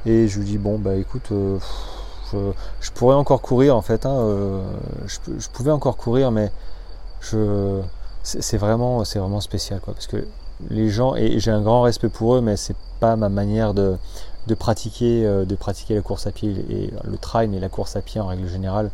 et 0.06 0.28
je 0.28 0.38
lui 0.38 0.44
dis 0.44 0.58
bon 0.58 0.78
bah 0.78 0.94
écoute 0.94 1.32
je, 2.32 2.90
pourrais 2.94 3.16
encore 3.16 3.42
courir 3.42 3.74
en 3.74 3.82
fait 3.82 4.06
hein, 4.06 4.60
je, 5.06 5.48
pouvais 5.52 5.72
encore 5.72 5.96
courir 5.96 6.30
mais 6.30 6.52
je 7.20 7.80
c'est 8.22 8.58
vraiment 8.58 9.04
c'est 9.04 9.18
vraiment 9.18 9.40
spécial 9.40 9.80
quoi 9.80 9.94
parce 9.94 10.06
que 10.06 10.24
les 10.70 10.90
gens 10.90 11.16
et 11.16 11.40
j'ai 11.40 11.50
un 11.50 11.62
grand 11.62 11.82
respect 11.82 12.08
pour 12.08 12.36
eux 12.36 12.40
mais 12.40 12.56
c'est 12.56 12.76
pas 13.00 13.16
ma 13.16 13.28
manière 13.28 13.74
de 13.74 13.96
de 14.48 14.54
pratiquer, 14.54 15.24
euh, 15.24 15.44
de 15.44 15.54
pratiquer 15.54 15.94
la 15.94 16.00
course 16.00 16.26
à 16.26 16.32
pied 16.32 16.50
et 16.70 16.90
le 17.04 17.18
trail, 17.18 17.46
mais 17.46 17.60
la 17.60 17.68
course 17.68 17.94
à 17.94 18.00
pied 18.02 18.20
en 18.20 18.26
règle 18.26 18.48
générale. 18.48 18.90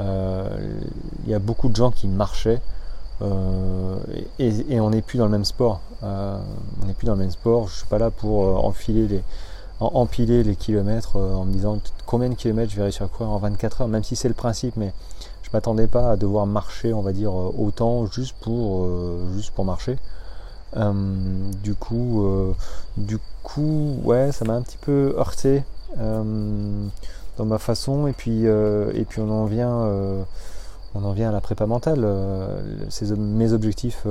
Euh, 0.00 0.48
il 1.24 1.30
y 1.30 1.34
a 1.34 1.38
beaucoup 1.38 1.68
de 1.68 1.76
gens 1.76 1.92
qui 1.92 2.08
marchaient 2.08 2.60
euh, 3.22 3.96
et, 4.40 4.80
on 4.80 4.90
n'est 4.90 5.02
plus 5.02 5.18
dans 5.18 5.26
le 5.26 5.30
même 5.30 5.44
sport. 5.44 5.80
on 6.02 6.86
n'est 6.86 6.94
plus 6.94 7.06
dans 7.06 7.12
le 7.12 7.20
même 7.20 7.30
sport. 7.30 7.68
Je 7.68 7.76
suis 7.76 7.86
pas 7.86 7.98
là 7.98 8.10
pour 8.10 8.64
enfiler 8.64 9.06
les, 9.06 9.22
empiler 9.78 10.42
les 10.42 10.56
kilomètres 10.56 11.16
en 11.16 11.44
me 11.44 11.52
disant 11.52 11.78
combien 12.06 12.28
de 12.28 12.34
kilomètres 12.34 12.72
je 12.72 12.76
vais 12.76 12.82
réussir 12.82 13.04
à 13.04 13.08
courir 13.08 13.30
en 13.30 13.38
24 13.38 13.82
heures, 13.82 13.88
même 13.88 14.02
si 14.02 14.16
c'est 14.16 14.28
le 14.28 14.34
principe, 14.34 14.76
mais 14.76 14.92
je 15.42 15.50
m'attendais 15.52 15.86
pas 15.86 16.10
à 16.10 16.16
devoir 16.16 16.46
marcher, 16.46 16.92
on 16.92 17.02
va 17.02 17.12
dire, 17.12 17.32
autant 17.34 18.06
juste 18.06 18.34
pour, 18.40 18.88
juste 19.36 19.52
pour 19.52 19.64
marcher. 19.64 19.96
Du 20.74 21.74
coup, 21.74 22.54
du 22.96 23.18
coup, 23.42 24.00
ouais, 24.02 24.32
ça 24.32 24.44
m'a 24.44 24.54
un 24.54 24.62
petit 24.62 24.78
peu 24.78 25.14
heurté 25.16 25.62
euh, 25.98 26.86
dans 27.36 27.44
ma 27.44 27.58
façon. 27.58 28.08
Et 28.08 28.12
puis, 28.12 28.46
euh, 28.46 28.90
et 28.94 29.04
puis 29.04 29.20
on 29.20 29.30
en 29.30 29.44
vient, 29.44 29.82
euh, 29.82 30.22
on 30.94 31.04
en 31.04 31.12
vient 31.12 31.28
à 31.28 31.32
la 31.32 31.40
prépa 31.40 31.66
mentale. 31.66 32.06
mes 33.16 33.52
objectifs 33.52 34.06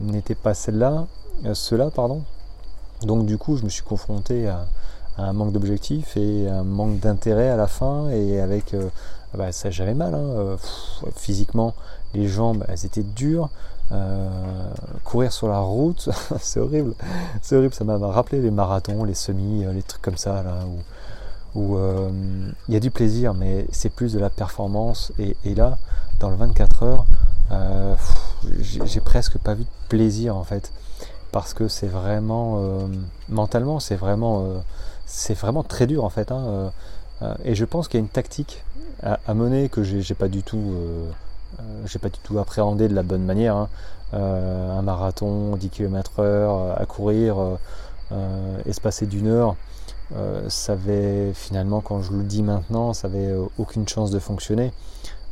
n'étaient 0.00 0.34
pas 0.34 0.54
celle-là, 0.54 1.06
ceux-là, 1.54 1.90
pardon. 1.90 2.22
Donc 3.02 3.26
du 3.26 3.38
coup, 3.38 3.56
je 3.56 3.64
me 3.64 3.68
suis 3.68 3.82
confronté 3.82 4.48
à, 4.48 4.66
un 5.18 5.34
manque 5.34 5.52
d'objectifs 5.52 6.16
et 6.16 6.48
un 6.48 6.64
manque 6.64 6.98
d'intérêt 6.98 7.50
à 7.50 7.56
la 7.56 7.66
fin. 7.66 8.08
Et 8.10 8.40
avec, 8.40 8.74
bah, 9.34 9.52
ça, 9.52 9.70
j'avais 9.70 9.94
mal. 9.94 10.14
Hein, 10.14 10.56
physiquement, 11.16 11.74
les 12.14 12.28
jambes, 12.28 12.64
elles 12.68 12.86
étaient 12.86 13.02
dures. 13.02 13.50
Euh, 13.90 14.72
courir 15.04 15.32
sur 15.32 15.48
la 15.48 15.58
route, 15.58 16.08
c'est 16.40 16.60
horrible. 16.60 16.94
C'est 17.42 17.56
horrible, 17.56 17.74
ça 17.74 17.84
m'a 17.84 17.98
rappelé 17.98 18.40
les 18.40 18.50
marathons, 18.50 19.04
les 19.04 19.14
semis, 19.14 19.64
euh, 19.64 19.72
les 19.72 19.82
trucs 19.82 20.02
comme 20.02 20.16
ça, 20.16 20.42
là, 20.42 20.60
où 21.54 21.76
euh, 21.76 22.08
il 22.68 22.74
y 22.74 22.76
a 22.76 22.80
du 22.80 22.90
plaisir, 22.90 23.34
mais 23.34 23.66
c'est 23.70 23.90
plus 23.90 24.14
de 24.14 24.18
la 24.18 24.30
performance. 24.30 25.12
Et, 25.18 25.54
là, 25.54 25.78
dans 26.20 26.30
le 26.30 26.36
24 26.36 26.82
heures, 26.84 27.04
j'ai 28.60 29.00
presque 29.00 29.36
pas 29.38 29.54
vu 29.54 29.64
de 29.64 29.88
plaisir 29.88 30.36
en 30.36 30.44
fait. 30.44 30.72
parce 31.32 31.52
que 31.52 31.68
c'est 31.68 31.86
vraiment 31.86 32.88
mentalement 33.28 33.78
c'est 33.78 33.96
vraiment 33.96 34.62
c'est 35.04 35.34
vraiment 35.34 35.62
très 35.62 35.86
dur 35.86 36.04
en 36.04 36.08
fait 36.08 36.32
hein, 36.32 36.72
et 37.44 37.54
je 37.54 37.64
pense 37.66 37.88
qu'il 37.88 38.00
y 38.00 38.02
a 38.02 38.04
une 38.04 38.08
tactique 38.08 38.64
à, 39.02 39.34
mener 39.34 39.68
que 39.68 39.82
j'ai 39.82 40.14
pas 40.14 40.28
du 40.28 40.42
tout 40.42 40.74
j'ai 41.86 41.98
pas 41.98 42.08
du 42.08 42.18
tout 42.20 42.38
appréhendé 42.38 42.88
de 42.88 42.94
la 42.94 43.02
bonne 43.02 43.24
manière 43.24 43.56
hein. 43.56 43.68
un 44.12 44.82
marathon 44.82 45.56
10 45.56 45.68
km 45.68 46.20
heure 46.20 46.80
à 46.80 46.86
courir 46.86 47.36
espacé 48.66 49.06
d'une 49.06 49.28
heure 49.28 49.56
ça 50.48 50.72
avait 50.72 51.32
finalement 51.34 51.80
quand 51.80 52.00
je 52.02 52.12
le 52.12 52.22
dis 52.22 52.42
maintenant 52.42 52.92
ça 52.92 53.08
aucune 53.58 53.86
chance 53.88 54.10
de 54.10 54.18
fonctionner 54.18 54.72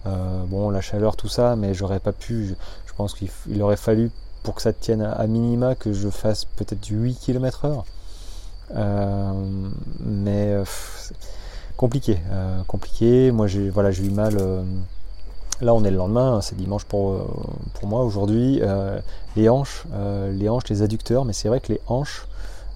euh, 0.06 0.44
bon, 0.46 0.70
la 0.70 0.80
chaleur, 0.80 1.16
tout 1.16 1.28
ça, 1.28 1.56
mais 1.56 1.74
j'aurais 1.74 2.00
pas 2.00 2.12
pu. 2.12 2.56
Je, 2.86 2.92
pense 2.94 3.14
qu'il 3.14 3.62
aurait 3.62 3.76
fallu 3.76 4.10
pour 4.42 4.54
que 4.54 4.62
ça 4.62 4.72
tienne 4.72 5.02
à, 5.02 5.26
minima 5.26 5.74
que 5.74 5.92
je 5.92 6.08
fasse 6.08 6.44
peut-être 6.44 6.86
8 6.86 7.14
km 7.14 7.64
heure. 7.64 7.84
Euh, 8.76 9.32
mais 10.00 10.56
compliqué, 11.76 12.18
euh, 12.30 12.62
compliqué. 12.64 13.30
Moi, 13.30 13.46
voilà, 13.72 13.90
j'ai 13.90 14.04
eu 14.04 14.10
mal. 14.10 14.36
Là, 15.60 15.74
on 15.74 15.84
est 15.84 15.90
le 15.90 15.96
lendemain, 15.96 16.36
hein, 16.36 16.40
c'est 16.40 16.56
dimanche 16.56 16.84
pour, 16.84 17.14
pour 17.74 17.88
moi 17.88 18.02
aujourd'hui. 18.02 18.60
les 19.36 19.48
hanches, 19.48 19.84
les 20.32 20.48
hanches, 20.48 20.68
les 20.68 20.82
adducteurs, 20.82 21.24
mais 21.24 21.32
c'est 21.32 21.48
vrai 21.48 21.60
que 21.60 21.72
les 21.72 21.80
hanches, 21.86 22.26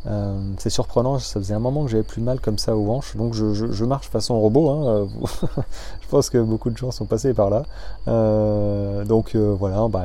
euh, 0.07 0.39
c'est 0.59 0.71
surprenant, 0.71 1.19
ça 1.19 1.41
faisait 1.41 1.55
un 1.55 1.59
moment 1.59 1.85
que 1.85 1.91
j'avais 1.91 2.03
plus 2.03 2.21
mal 2.21 2.39
comme 2.39 2.59
ça 2.59 2.77
aux 2.77 2.91
hanches, 2.91 3.17
donc 3.17 3.33
je, 3.33 3.85
marche 3.85 4.09
façon 4.09 4.39
robot. 4.39 4.71
Hein, 4.71 5.09
je 6.03 6.09
pense 6.09 6.29
que 6.31 6.39
beaucoup 6.39 6.71
de 6.71 6.77
gens 6.77 6.91
sont 6.91 7.07
passés 7.07 7.33
par 7.33 7.51
là. 7.51 7.63
Euh, 8.09 9.05
donc 9.05 9.35
euh, 9.35 9.55
voilà, 9.59 9.89
bah, 9.89 10.05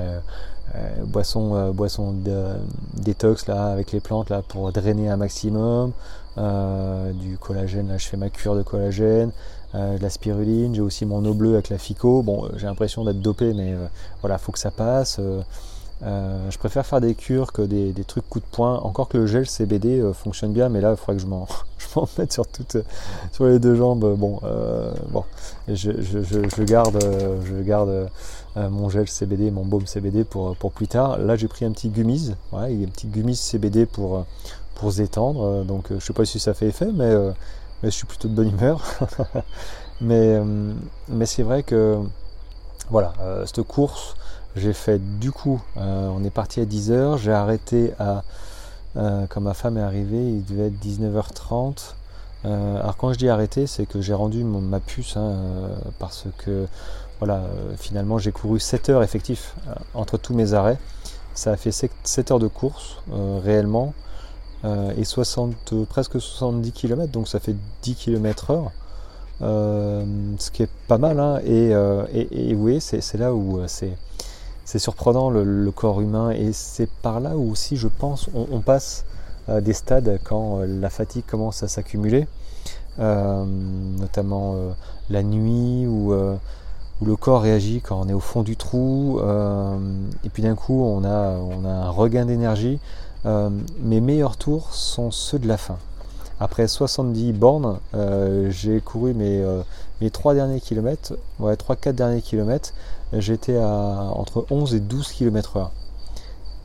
boisson, 1.06 1.72
boisson 1.72 2.16
détox 2.94 3.48
là 3.48 3.66
avec 3.66 3.92
les 3.92 4.00
plantes 4.00 4.30
là 4.30 4.42
pour 4.48 4.72
drainer 4.72 5.10
un 5.10 5.18
maximum. 5.18 5.92
du 6.38 7.38
collagène, 7.38 7.90
là 7.90 7.98
je 7.98 8.08
fais 8.08 8.18
ma 8.18 8.30
cure 8.30 8.56
de 8.56 8.64
collagène. 8.64 9.32
De 9.74 10.02
la 10.02 10.10
spiruline, 10.10 10.74
j'ai 10.74 10.82
aussi 10.82 11.06
mon 11.06 11.24
eau 11.26 11.34
bleue 11.34 11.54
avec 11.54 11.70
la 11.70 11.78
FICO. 11.78 12.24
Bon, 12.24 12.50
j'ai 12.58 12.66
l'impression 12.66 13.04
d'être 13.04 13.22
dopé, 13.22 13.54
mais 13.54 13.76
voilà, 14.22 14.38
faut 14.38 14.52
que 14.52 14.60
ça 14.60 14.72
passe. 14.72 15.20
Euh, 16.02 16.50
je 16.50 16.58
préfère 16.58 16.86
faire 16.86 17.02
des 17.02 17.14
cures 17.14 17.52
que 17.52 17.62
des, 17.62 17.94
trucs 18.06 18.28
coup 18.30 18.40
de 18.40 18.46
poing. 18.46 18.78
Encore 18.80 19.10
que 19.10 19.18
le 19.18 19.28
gel 19.28 19.46
CBD 19.46 20.00
euh, 20.00 20.14
fonctionne 20.14 20.54
bien, 20.54 20.70
mais 20.70 20.82
là, 20.82 20.92
il 20.92 20.98
faudrait 20.98 21.16
que 21.16 21.22
je 21.22 21.28
m'en, 21.28 21.48
mette 22.18 22.32
sur 22.32 22.48
toutes, 22.48 22.78
sur 23.32 23.46
les 23.46 23.60
deux 23.60 23.76
jambes. 23.76 24.16
Bon, 24.18 24.40
euh, 24.44 24.92
bon, 25.10 25.24
je, 25.68 26.64
garde, 26.64 27.00
je 27.46 27.62
garde 27.62 28.10
mon 28.56 28.90
gel 28.90 29.08
CBD, 29.08 29.52
mon 29.52 29.66
baume 29.66 29.88
CBD 29.88 30.24
pour, 30.24 30.56
pour 30.56 30.72
plus 30.72 30.88
tard. 30.88 31.18
Là, 31.18 31.36
j'ai 31.36 31.48
pris 31.48 31.66
un 31.66 31.72
petit 31.72 31.90
gummies, 31.90 32.34
ouais, 32.54 32.74
un 32.84 32.90
petit 32.90 33.08
gummies 33.08 33.36
CBD 33.36 33.86
pour, 33.86 34.26
pour 34.76 34.92
se 34.92 34.98
détendre. 34.98 35.64
Donc, 35.66 35.88
je 35.90 36.00
sais 36.00 36.14
pas 36.14 36.26
si 36.26 36.40
ça 36.40 36.54
fait 36.54 36.68
effet, 36.68 36.90
mais, 36.94 37.14
mais 37.82 37.92
je 37.92 37.96
suis 37.96 38.06
plutôt 38.06 38.28
de 38.28 38.34
bonne 38.34 38.50
humeur. 38.50 38.82
mais, 40.02 40.42
mais 41.08 41.26
c'est 41.26 41.44
vrai 41.44 41.64
que, 41.64 42.00
voilà, 42.90 43.14
cette 43.46 43.64
course 43.64 44.16
j'ai 44.56 44.74
fait 44.74 45.00
du 45.20 45.32
coup, 45.32 45.62
euh, 45.78 46.10
on 46.10 46.24
est 46.24 46.30
parti 46.30 46.60
à 46.60 46.66
10h, 46.66 47.18
j'ai 47.18 47.32
arrêté 47.32 47.94
à, 48.00 48.24
euh, 48.98 49.26
quand 49.30 49.42
ma 49.42 49.54
femme 49.54 49.78
est 49.78 49.82
arrivée, 49.82 50.22
il 50.22 50.46
devait 50.46 50.68
être 50.68 50.80
19h30. 50.84 51.96
Euh, 52.46 52.80
alors 52.80 52.98
quand 52.98 53.14
je 53.14 53.18
dis 53.18 53.30
arrêter, 53.30 53.68
c'est 53.68 53.86
que 53.86 54.02
j'ai 54.02 54.14
rendu 54.14 54.44
ma 54.44 54.80
puce 54.80 55.18
hein, 55.18 55.36
parce 56.00 56.26
que 56.38 56.68
voilà, 57.20 57.44
finalement 57.78 58.18
j'ai 58.18 58.32
couru 58.32 58.60
7 58.60 58.90
heures 58.90 59.04
effectif 59.04 59.56
entre 59.94 60.18
tous 60.18 60.34
mes 60.34 60.54
arrêts. 60.54 60.78
Ça 61.34 61.52
a 61.52 61.58
fait 61.58 61.72
7 61.72 62.32
heures 62.32 62.40
de 62.40 62.48
course 62.48 62.98
réellement 63.44 63.94
et 64.66 65.04
60, 65.06 65.86
presque 65.88 66.20
70 66.20 66.72
km, 66.74 67.12
donc 67.12 67.28
ça 67.28 67.40
fait 67.40 67.56
10 67.84 67.96
km 67.96 68.52
heure. 68.52 68.72
ce 69.42 70.52
qui 70.52 70.64
est 70.64 70.70
pas 70.88 70.98
mal 70.98 71.20
hein, 71.20 71.40
et, 71.46 71.72
et, 72.14 72.50
et, 72.52 72.56
oui 72.56 72.82
c'est 72.82 73.18
là 73.18 73.34
où 73.34 73.62
c'est 73.68 73.96
c'est 74.70 74.78
surprenant 74.78 75.32
le, 75.32 75.72
corps 75.72 76.00
humain 76.00 76.30
et 76.30 76.54
c'est 76.54 76.88
par 77.02 77.20
là 77.20 77.36
où 77.36 77.50
aussi 77.50 77.76
je 77.76 77.88
pense 77.88 78.30
on, 78.36 78.60
passe 78.60 79.04
euh, 79.50 79.62
des 79.62 79.74
stades 79.74 80.20
quand 80.24 80.60
euh, 80.60 80.68
la 80.80 80.92
fatigue 80.92 81.26
commence 81.26 81.64
à 81.64 81.68
s'accumuler, 81.68 82.28
euh, 83.00 83.46
notamment 83.98 84.58
la 85.10 85.24
nuit 85.24 85.88
où, 85.88 86.14
le 87.02 87.16
corps 87.16 87.42
réagit 87.42 87.82
quand 87.82 88.00
on 88.00 88.10
est 88.10 88.14
au 88.14 88.20
fond 88.20 88.44
du 88.44 88.58
trou 88.58 89.20
et 90.24 90.30
puis 90.30 90.44
d'un 90.44 90.54
coup 90.54 90.84
on 90.84 91.04
a, 91.04 91.32
on 91.32 91.66
a 91.66 91.72
un 91.72 91.90
regain 91.90 92.26
d'énergie. 92.26 92.80
Mes 93.26 94.02
meilleurs 94.02 94.38
tours 94.38 94.74
sont 94.74 95.12
ceux 95.12 95.40
de 95.40 95.48
la 95.48 95.58
fin. 95.58 95.78
Après 96.40 96.68
70 96.68 97.34
bornes, 97.34 97.80
j'ai 98.50 98.80
couru 98.82 99.14
mes, 99.14 99.44
mes 100.02 100.10
3 100.10 100.34
derniers 100.36 100.62
kilomètres, 100.62 101.14
ouais, 101.40 101.56
3-4 101.56 101.94
derniers 101.94 102.22
kilomètres 102.22 102.74
j'étais 103.14 103.58
à 103.58 104.12
entre 104.14 104.46
11 104.50 104.76
et 104.76 104.80
12 104.80 105.12
km 105.12 105.58
heure. 105.58 105.72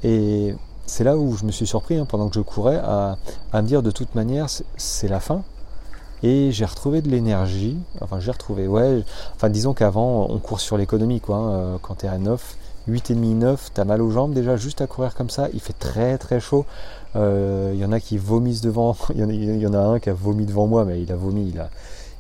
Et 0.02 0.54
c'est 0.86 1.04
là 1.04 1.16
où 1.16 1.34
je 1.36 1.44
me 1.44 1.52
suis 1.52 1.66
surpris 1.66 1.96
hein, 1.96 2.06
pendant 2.06 2.28
que 2.28 2.34
je 2.34 2.40
courais 2.40 2.76
à, 2.76 3.16
me 3.54 3.62
dire 3.62 3.82
de 3.82 3.90
toute 3.90 4.14
manière 4.14 4.48
c'est 4.76 5.08
la 5.08 5.20
fin. 5.20 5.42
Et 6.22 6.52
j'ai 6.52 6.64
retrouvé 6.64 7.02
de 7.02 7.10
l'énergie. 7.10 7.78
Enfin 8.00 8.20
j'ai 8.20 8.30
retrouvé, 8.30 8.66
ouais. 8.66 9.02
Enfin 9.34 9.48
disons 9.48 9.74
qu'avant 9.74 10.26
on 10.30 10.38
court 10.38 10.60
sur 10.60 10.76
l'économie 10.76 11.20
quoi. 11.20 11.36
Hein, 11.36 11.50
euh, 11.50 11.76
quand 11.80 11.96
t'es 11.96 12.08
à 12.08 12.18
9, 12.18 12.56
8,5, 12.88 13.14
9, 13.36 13.70
t'as 13.72 13.84
mal 13.84 14.02
aux 14.02 14.10
jambes 14.10 14.34
déjà 14.34 14.56
juste 14.56 14.80
à 14.80 14.86
courir 14.86 15.14
comme 15.14 15.30
ça. 15.30 15.48
Il 15.54 15.60
fait 15.60 15.78
très 15.78 16.18
très 16.18 16.40
chaud. 16.40 16.66
Euh, 17.16 17.70
il 17.74 17.80
y 17.80 17.84
en 17.84 17.92
a 17.92 18.00
qui 18.00 18.18
vomissent 18.18 18.60
devant. 18.60 18.96
Il 19.14 19.20
y, 19.60 19.66
en 19.66 19.74
a, 19.74 19.78
un 19.78 19.98
qui 19.98 20.10
a 20.10 20.14
vomi 20.14 20.46
devant 20.46 20.66
moi, 20.66 20.84
mais 20.84 21.00
il 21.00 21.12
a 21.12 21.16
vomi. 21.16 21.48
Il 21.48 21.60
a, 21.60 21.70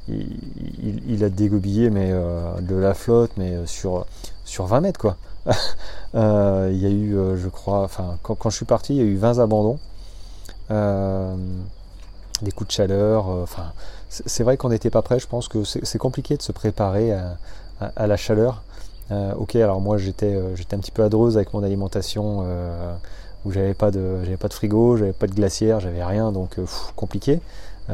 il, 0.08 1.24
a 1.24 1.30
dégobillé 1.30 1.90
mais 1.90 2.10
euh, 2.12 2.60
de 2.60 2.76
la 2.76 2.94
flotte 2.94 3.32
mais 3.36 3.52
euh, 3.52 3.66
sur 3.66 4.06
sur 4.44 4.66
20 4.66 4.80
mètres 4.80 5.00
quoi. 5.00 5.16
Euh, 6.14 6.70
il 6.72 6.78
y 6.78 6.86
a 6.86 6.90
eu 6.90 7.36
je 7.36 7.48
crois 7.48 7.82
enfin 7.82 8.18
quand, 8.22 8.48
je 8.48 8.54
suis 8.54 8.64
parti 8.64 8.94
il 8.94 8.98
y 8.98 9.00
a 9.00 9.04
eu 9.04 9.16
20 9.16 9.40
abandons 9.40 9.80
des 10.70 12.52
coups 12.52 12.68
de 12.68 12.72
chaleur 12.72 13.26
enfin 13.26 13.72
c'est 14.08 14.44
vrai 14.44 14.56
qu'on 14.56 14.68
n'était 14.68 14.90
pas 14.90 15.02
prêt 15.02 15.18
je 15.18 15.26
pense 15.26 15.48
que 15.48 15.64
c'est 15.64 15.98
compliqué 15.98 16.36
de 16.36 16.42
se 16.42 16.52
préparer 16.52 17.12
à, 17.80 18.06
la 18.06 18.16
chaleur 18.16 18.62
ok 19.10 19.56
alors 19.56 19.80
moi 19.80 19.98
j'étais 19.98 20.36
j'étais 20.56 20.74
un 20.74 20.78
petit 20.78 20.90
peu 20.90 21.02
adreuse 21.04 21.36
avec 21.36 21.52
mon 21.52 21.62
alimentation 21.62 22.44
où 23.44 23.52
j'avais 23.52 23.74
pas 23.74 23.90
de 23.90 24.36
pas 24.40 24.48
de 24.48 24.54
frigo 24.54 24.96
j'avais 24.96 25.12
pas 25.12 25.26
de 25.26 25.34
glacière 25.34 25.80
j'avais 25.80 26.02
rien 26.02 26.32
donc 26.32 26.58
compliqué 26.96 27.40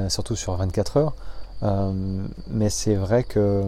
surtout 0.08 0.36
sur 0.36 0.54
24 0.54 0.96
heures 0.96 1.14
euh, 1.62 1.92
mais 2.48 2.70
c'est 2.70 2.94
vrai 2.94 3.22
que 3.22 3.64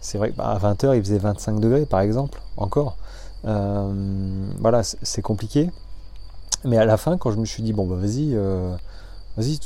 c'est 0.00 0.18
vrai 0.18 0.32
qu'à 0.32 0.58
20h 0.58 0.96
il 0.96 1.02
faisait 1.02 1.18
25 1.18 1.60
degrés 1.60 1.86
par 1.86 2.00
exemple, 2.00 2.40
encore. 2.56 2.96
Euh, 3.46 3.92
voilà, 4.58 4.82
c'est 4.82 5.22
compliqué. 5.22 5.70
Mais 6.64 6.76
à 6.76 6.84
la 6.84 6.96
fin, 6.96 7.16
quand 7.16 7.30
je 7.30 7.38
me 7.38 7.44
suis 7.46 7.62
dit 7.62 7.72
bon 7.72 7.86
bah 7.86 7.96
vas-y, 7.96 8.34
euh, 8.34 8.74
vas-y, 9.36 9.58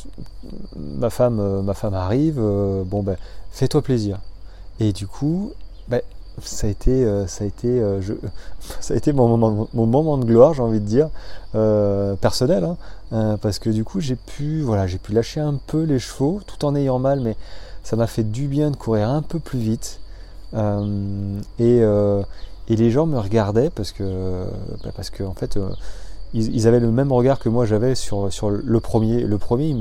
ma 0.76 1.10
femme, 1.10 1.62
ma 1.62 1.74
femme 1.74 1.94
arrive, 1.94 2.36
bon 2.36 3.02
ben 3.02 3.16
fais-toi 3.50 3.82
plaisir. 3.82 4.20
Et 4.80 4.92
du 4.92 5.06
coup, 5.06 5.52
ben, 5.88 6.02
ça 6.42 6.66
a 6.66 6.70
été, 6.70 7.06
ça 7.26 7.44
a 7.44 7.46
été, 7.46 7.80
je, 8.00 8.14
ça 8.80 8.94
a 8.94 8.96
été 8.96 9.12
mon 9.12 9.36
moment, 9.72 10.18
de 10.18 10.24
gloire, 10.24 10.54
j'ai 10.54 10.62
envie 10.62 10.80
de 10.80 10.86
dire, 10.86 11.08
personnel, 12.20 12.64
hein. 12.64 12.76
Euh, 13.14 13.36
parce 13.36 13.60
que 13.60 13.70
du 13.70 13.84
coup 13.84 14.00
j'ai 14.00 14.16
pu 14.16 14.62
voilà 14.62 14.88
j'ai 14.88 14.98
pu 14.98 15.12
lâcher 15.12 15.38
un 15.38 15.60
peu 15.68 15.84
les 15.84 16.00
chevaux 16.00 16.40
tout 16.46 16.64
en 16.64 16.74
ayant 16.74 16.98
mal 16.98 17.20
mais 17.20 17.36
ça 17.84 17.94
m'a 17.94 18.08
fait 18.08 18.24
du 18.24 18.48
bien 18.48 18.72
de 18.72 18.76
courir 18.76 19.08
un 19.08 19.22
peu 19.22 19.38
plus 19.38 19.58
vite 19.60 20.00
euh, 20.54 21.38
euh, 21.60 22.22
et, 22.68 22.76
les 22.76 22.90
gens 22.90 23.06
me 23.06 23.18
regardaient 23.18 23.70
parce 23.70 23.92
que 23.92 24.46
bah, 24.82 24.90
parce 24.96 25.10
que 25.10 25.22
en 25.22 25.34
fait 25.34 25.58
ils, 26.32 26.66
avaient 26.66 26.80
le 26.80 26.90
même 26.90 27.12
regard 27.12 27.38
que 27.38 27.48
moi 27.48 27.66
j'avais 27.66 27.94
sur, 27.94 28.32
sur 28.32 28.50
le 28.50 28.80
premier 28.80 29.20
le 29.20 29.38
premier 29.38 29.76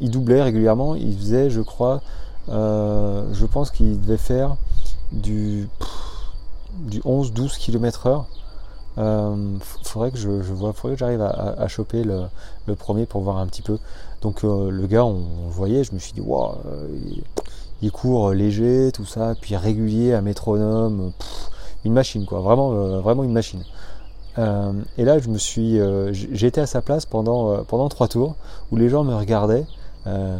il 0.00 0.10
doublait 0.10 0.42
régulièrement 0.42 0.94
il 0.94 1.16
faisait 1.16 1.50
je 1.50 1.62
crois 1.62 2.02
je 2.48 3.46
pense 3.46 3.72
qu'il 3.72 4.00
devait 4.00 4.16
faire 4.16 4.56
du 5.12 5.68
du 6.78 7.00
11-12 7.00 7.58
km 7.58 8.06
heure 8.06 8.26
euh, 8.98 9.56
faudrait 9.82 10.10
que 10.10 10.18
je, 10.18 10.28
vois, 10.28 10.72
faudrait 10.72 10.96
que 10.96 11.00
j'arrive 11.00 11.22
à, 11.22 11.68
choper 11.68 12.04
le, 12.04 12.28
premier 12.76 13.06
pour 13.06 13.22
voir 13.22 13.38
un 13.38 13.46
petit 13.46 13.62
peu. 13.62 13.78
Donc 14.22 14.44
euh, 14.44 14.70
le 14.70 14.86
gars, 14.86 15.04
on, 15.04 15.48
voyait, 15.48 15.84
je 15.84 15.94
me 15.94 15.98
suis 15.98 16.12
dit, 16.12 16.20
waouh, 16.20 16.54
il, 17.82 17.92
court 17.92 18.32
léger, 18.32 18.90
tout 18.92 19.06
ça, 19.06 19.34
puis 19.40 19.56
régulier, 19.56 20.12
à 20.12 20.20
métronome, 20.20 21.12
une 21.84 21.92
machine 21.92 22.26
quoi, 22.26 22.40
vraiment, 22.40 22.72
euh, 22.72 23.00
vraiment 23.00 23.24
une 23.24 23.32
machine. 23.32 23.64
et 24.36 25.04
là, 25.04 25.18
je 25.18 25.28
me 25.28 25.38
suis, 25.38 25.78
j'étais 26.12 26.60
à 26.60 26.66
sa 26.66 26.82
place 26.82 27.06
pendant 27.06 27.64
pendant 27.64 27.88
trois 27.88 28.08
tours 28.08 28.36
où 28.70 28.76
les 28.76 28.88
gens 28.88 29.04
me 29.04 29.14
regardaient. 29.14 29.66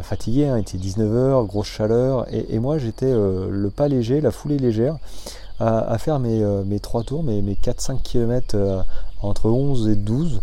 Fatigués, 0.03 0.47
hein, 0.47 0.57
il 0.57 0.61
était 0.61 0.77
19h, 0.77 1.45
grosse 1.47 1.67
chaleur, 1.67 2.25
et, 2.31 2.59
moi 2.59 2.77
j'étais 2.77 3.11
le 3.11 3.69
pas 3.69 3.87
léger, 3.87 4.21
la 4.21 4.31
foulée 4.31 4.57
légère, 4.57 4.97
à, 5.61 5.97
faire 5.97 6.19
mes, 6.19 6.43
euh, 6.43 6.63
mes 6.63 6.79
3 6.79 7.03
tours, 7.03 7.23
mes, 7.23 7.41
mes 7.41 7.53
4-5 7.53 8.01
km 8.01 8.55
euh, 8.55 8.81
entre 9.21 9.49
11 9.49 9.89
et 9.89 9.95
12. 9.95 10.41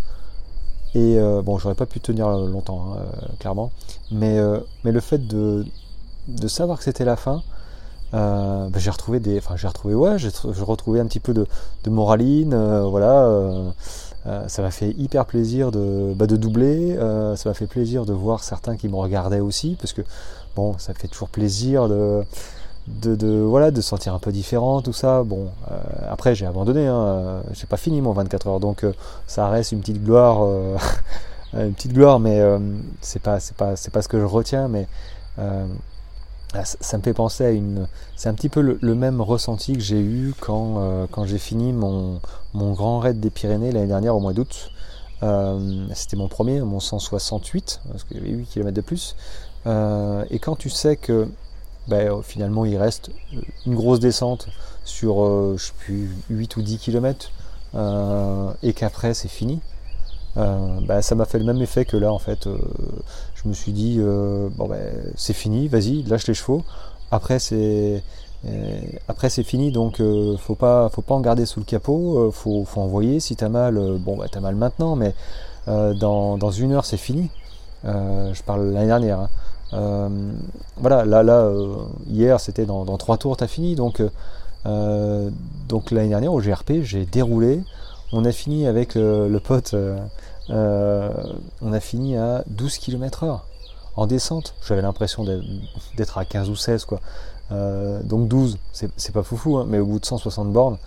Et 0.95 1.19
bon, 1.45 1.59
j'aurais 1.59 1.75
pas 1.75 1.87
pu 1.87 2.01
tenir 2.01 2.29
longtemps, 2.29 2.95
hein, 2.95 3.03
clairement. 3.39 3.71
Mais, 4.11 4.41
le 4.83 5.01
fait 5.01 5.19
de, 5.19 5.65
savoir 6.49 6.79
que 6.79 6.85
c'était 6.85 7.05
la 7.05 7.15
fin, 7.15 7.43
bah, 8.13 8.71
j'ai 8.75 8.91
retrouvé 8.91 9.21
des, 9.21 9.41
j'ai 9.57 10.65
retrouvé 10.65 10.99
un 10.99 11.07
petit 11.07 11.21
peu 11.21 11.35
de 11.35 11.47
moraline, 11.91 12.57
voilà. 12.85 13.31
Ça 14.25 14.63
m'a 14.63 14.71
fait 14.71 14.91
hyper 14.99 15.25
plaisir 15.25 15.71
de, 15.71 16.13
bah, 16.15 16.27
de 16.27 16.37
doubler. 16.37 16.97
ça 17.37 17.49
m'a 17.49 17.55
fait 17.55 17.67
plaisir 17.67 18.05
de 18.05 18.13
voir 18.13 18.45
certains 18.45 18.77
qui 18.77 18.89
me 18.89 18.97
regardaient 18.97 19.41
aussi, 19.41 19.77
parce 19.81 19.93
que 19.93 20.03
bon, 20.55 20.77
ça 20.79 20.93
fait 20.93 21.09
toujours 21.09 21.31
plaisir 21.31 21.89
de 21.89 22.25
de, 22.89 23.41
voilà 23.43 23.71
de 23.71 23.81
sentir 23.81 24.15
un 24.15 24.19
peu 24.19 24.33
différent 24.33 24.83
tout 24.83 24.93
ça 24.93 25.23
bon 25.23 25.49
euh, 25.71 25.77
après 26.11 26.35
j'ai 26.35 26.47
abandonné 26.47 26.87
hein, 26.87 26.97
euh, 26.99 27.41
j'ai 27.53 27.67
pas 27.67 27.77
fini 27.77 28.01
mon 28.01 28.13
24 28.13 28.47
heures 28.49 28.61
donc 28.61 28.85
euh, 28.85 28.93
ça 29.27 29.49
reste 29.49 29.73
une 29.73 29.81
petite 29.81 30.03
gloire 30.03 30.47
une 31.53 31.75
petite 31.75 31.93
gloire 31.93 32.19
mais 32.21 32.41
c'est 33.01 33.23
pas 33.23 33.41
c'est 33.41 33.57
pas 33.57 33.77
c'est 33.77 33.93
pas 33.93 34.03
ce 34.03 34.09
que 34.09 34.19
je 34.19 34.25
retiens 34.25 34.69
mais 34.69 34.87
ça, 36.65 36.97
me 36.97 37.03
fait 37.03 37.15
penser 37.15 37.45
à 37.45 37.51
une 37.51 37.87
c'est 38.17 38.29
un 38.29 38.35
petit 38.35 38.49
peu 38.49 38.61
le, 38.61 38.95
même 38.95 39.21
ressenti 39.21 39.75
que 39.75 39.81
j'ai 39.81 40.01
eu 40.01 40.33
quand 40.41 41.07
quand 41.11 41.27
j'ai 41.27 41.39
fini 41.39 41.73
mon 41.73 42.21
mon 42.55 42.73
grand 42.73 43.01
raid 43.01 43.21
des 43.21 43.31
Pyrénées 43.31 43.71
l'année 43.71 43.87
dernière 43.87 44.17
au 44.17 44.21
mois 44.21 44.33
d'août 44.33 44.71
c'était 45.95 46.17
mon 46.17 46.29
premier 46.29 46.61
mon 46.61 46.81
168 46.81 47.81
parce 47.91 48.05
qu'il 48.05 48.17
y 48.17 48.21
avait 48.21 48.31
8 48.31 48.47
km 48.47 48.75
de 48.75 48.81
plus 48.81 49.15
et 49.67 50.39
quand 50.39 50.57
tu 50.57 50.71
sais 50.71 50.97
que 50.97 51.29
ben, 51.89 52.11
euh, 52.11 52.23
finalement 52.23 52.65
il 52.65 52.77
reste 52.77 53.11
une 53.67 53.75
grosse 53.75 53.99
descente 53.99 54.49
sur 54.85 55.25
euh, 55.25 55.55
je 55.57 55.67
sais 55.67 55.73
plus 55.79 56.11
8 56.29 56.57
ou 56.57 56.63
10 56.63 56.79
km 56.79 57.31
euh, 57.75 58.53
et 58.63 58.73
qu'après 58.75 59.15
c'est 59.15 59.29
fini. 59.29 59.61
Ben, 60.37 61.03
ça 61.03 61.17
m'a 61.17 61.25
fait 61.25 61.41
le 61.41 61.45
même 61.45 61.61
effet 61.61 61.85
que 61.85 61.97
là 61.97 62.13
en 62.13 62.21
fait. 62.21 62.49
Je 63.43 63.49
me 63.49 63.55
suis 63.55 63.73
dit 63.73 63.99
bon 64.01 64.69
ben 64.69 64.93
c'est 65.17 65.33
fini, 65.33 65.69
vas-y, 65.69 66.03
lâche 66.05 66.27
les 66.27 66.35
chevaux. 66.35 66.63
Après 67.11 67.39
c'est 67.39 68.03
après 69.09 69.31
c'est 69.31 69.43
fini 69.43 69.73
donc 69.73 70.03
faut 70.39 70.55
pas 70.55 70.89
faut 70.89 71.03
pas 71.03 71.15
en 71.15 71.21
garder 71.21 71.47
sous 71.47 71.61
le 71.61 71.65
capot, 71.65 72.31
faut, 72.33 72.65
faut 72.65 72.81
envoyer. 72.81 73.21
Si 73.21 73.37
t'as 73.37 73.49
mal, 73.49 73.79
bon 73.99 74.17
bah 74.17 74.27
t'as 74.31 74.41
mal 74.41 74.57
maintenant, 74.57 74.97
mais 74.97 75.15
dans, 75.67 76.51
une 76.51 76.73
heure 76.73 76.85
c'est 76.85 76.97
fini. 76.97 77.31
je 77.85 78.43
parle 78.43 78.71
l'année 78.71 78.87
dernière. 78.87 79.21
Hein. 79.21 79.29
Euh, 79.75 80.09
voilà, 80.77 81.05
là, 81.05 81.23
là 81.23 81.43
euh, 81.43 81.75
hier 82.09 82.41
c'était 82.41 82.65
dans, 82.65 82.85
trois 82.97 83.19
tours, 83.19 83.37
t'as 83.37 83.47
fini. 83.47 83.75
Donc, 83.75 84.03
euh, 84.67 85.31
donc 85.69 85.91
l'année 85.91 86.09
dernière 86.09 86.33
au 86.33 86.41
GRP, 86.41 86.83
j'ai 86.83 87.05
déroulé. 87.05 87.63
On 88.13 88.25
a 88.25 88.33
fini 88.33 88.67
avec 88.67 88.95
le 88.95 89.39
pote, 89.39 89.75
on 90.51 91.73
a 91.73 91.81
fini 91.81 92.17
à 92.17 92.45
12 92.47 92.79
km 92.79 93.25
heure 93.25 93.47
en 93.97 94.07
descente. 94.07 94.55
J'avais 94.67 94.83
l'impression 94.83 95.25
d'être 95.97 96.19
à 96.19 96.25
15 96.25 96.51
ou 96.51 96.57
16 96.57 96.85
quoi. 96.85 97.01
donc 97.51 98.29
12, 98.29 98.59
c'est 98.73 99.13
pas 99.13 99.23
foufou, 99.23 99.59
hein, 99.59 99.67
mais 99.69 99.79
au 99.79 99.87
bout 99.87 99.99
de 99.99 100.07
160 100.07 100.53
bornes, 100.53 100.79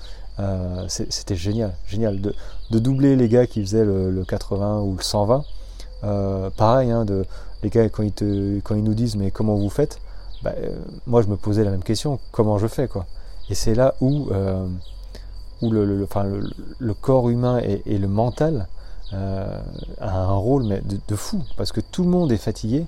c'était 0.87 1.35
génial, 1.35 1.73
génial 1.87 2.21
de, 2.21 2.33
doubler 2.71 3.15
les 3.15 3.29
gars 3.29 3.45
qui 3.45 3.61
faisaient 3.61 3.85
le, 3.85 4.23
80 4.27 4.81
ou 4.81 4.95
le 4.95 5.03
120. 5.03 5.43
pareil, 6.57 6.91
hein, 6.91 7.05
les 7.63 7.69
gars, 7.69 7.87
quand 7.89 8.03
ils, 8.03 8.83
nous 8.83 8.93
disent 8.93 9.15
mais 9.15 9.31
comment 9.31 9.55
vous 9.55 9.69
faites, 9.69 9.99
bah, 10.43 10.53
euh, 10.57 10.75
moi 11.05 11.21
je 11.21 11.27
me 11.27 11.37
posais 11.37 11.63
la 11.63 11.71
même 11.71 11.83
question, 11.83 12.19
comment 12.31 12.57
je 12.57 12.67
fais 12.67 12.87
quoi. 12.87 13.05
Et 13.49 13.55
c'est 13.55 13.75
là 13.75 13.95
où, 14.01 14.27
euh, 14.31 14.67
le, 15.61 16.93
corps 16.93 17.29
humain 17.29 17.59
et, 17.59 17.97
le 17.97 18.07
mental 18.07 18.67
euh, 19.13 19.59
a 19.99 20.19
un 20.19 20.35
rôle 20.35 20.63
mais 20.63 20.81
de, 20.81 21.15
fou, 21.15 21.43
parce 21.57 21.71
que 21.71 21.81
tout 21.81 22.03
le 22.03 22.09
monde 22.09 22.31
est 22.31 22.37
fatigué 22.37 22.85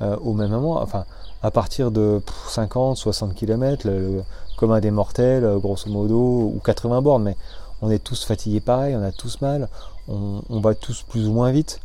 au 0.00 0.32
même 0.32 0.50
moment. 0.50 0.80
Enfin, 0.80 1.04
à 1.42 1.50
partir 1.50 1.90
de 1.90 2.22
50, 2.48 2.96
60 2.96 3.34
km, 3.34 3.88
le, 3.88 4.22
commun 4.56 4.78
des 4.78 4.92
mortels, 4.92 5.44
grosso 5.58 5.90
modo, 5.90 6.52
ou 6.54 6.60
80 6.64 7.02
bornes, 7.02 7.24
mais 7.24 7.36
on 7.82 7.90
est 7.90 7.98
tous 7.98 8.24
fatigués 8.24 8.60
pareil, 8.60 8.94
on 8.94 9.02
a 9.02 9.10
tous 9.10 9.40
mal, 9.40 9.68
on, 10.08 10.42
on 10.50 10.60
va 10.60 10.74
tous 10.74 11.02
plus 11.02 11.26
ou 11.28 11.32
moins 11.32 11.50
vite. 11.50 11.80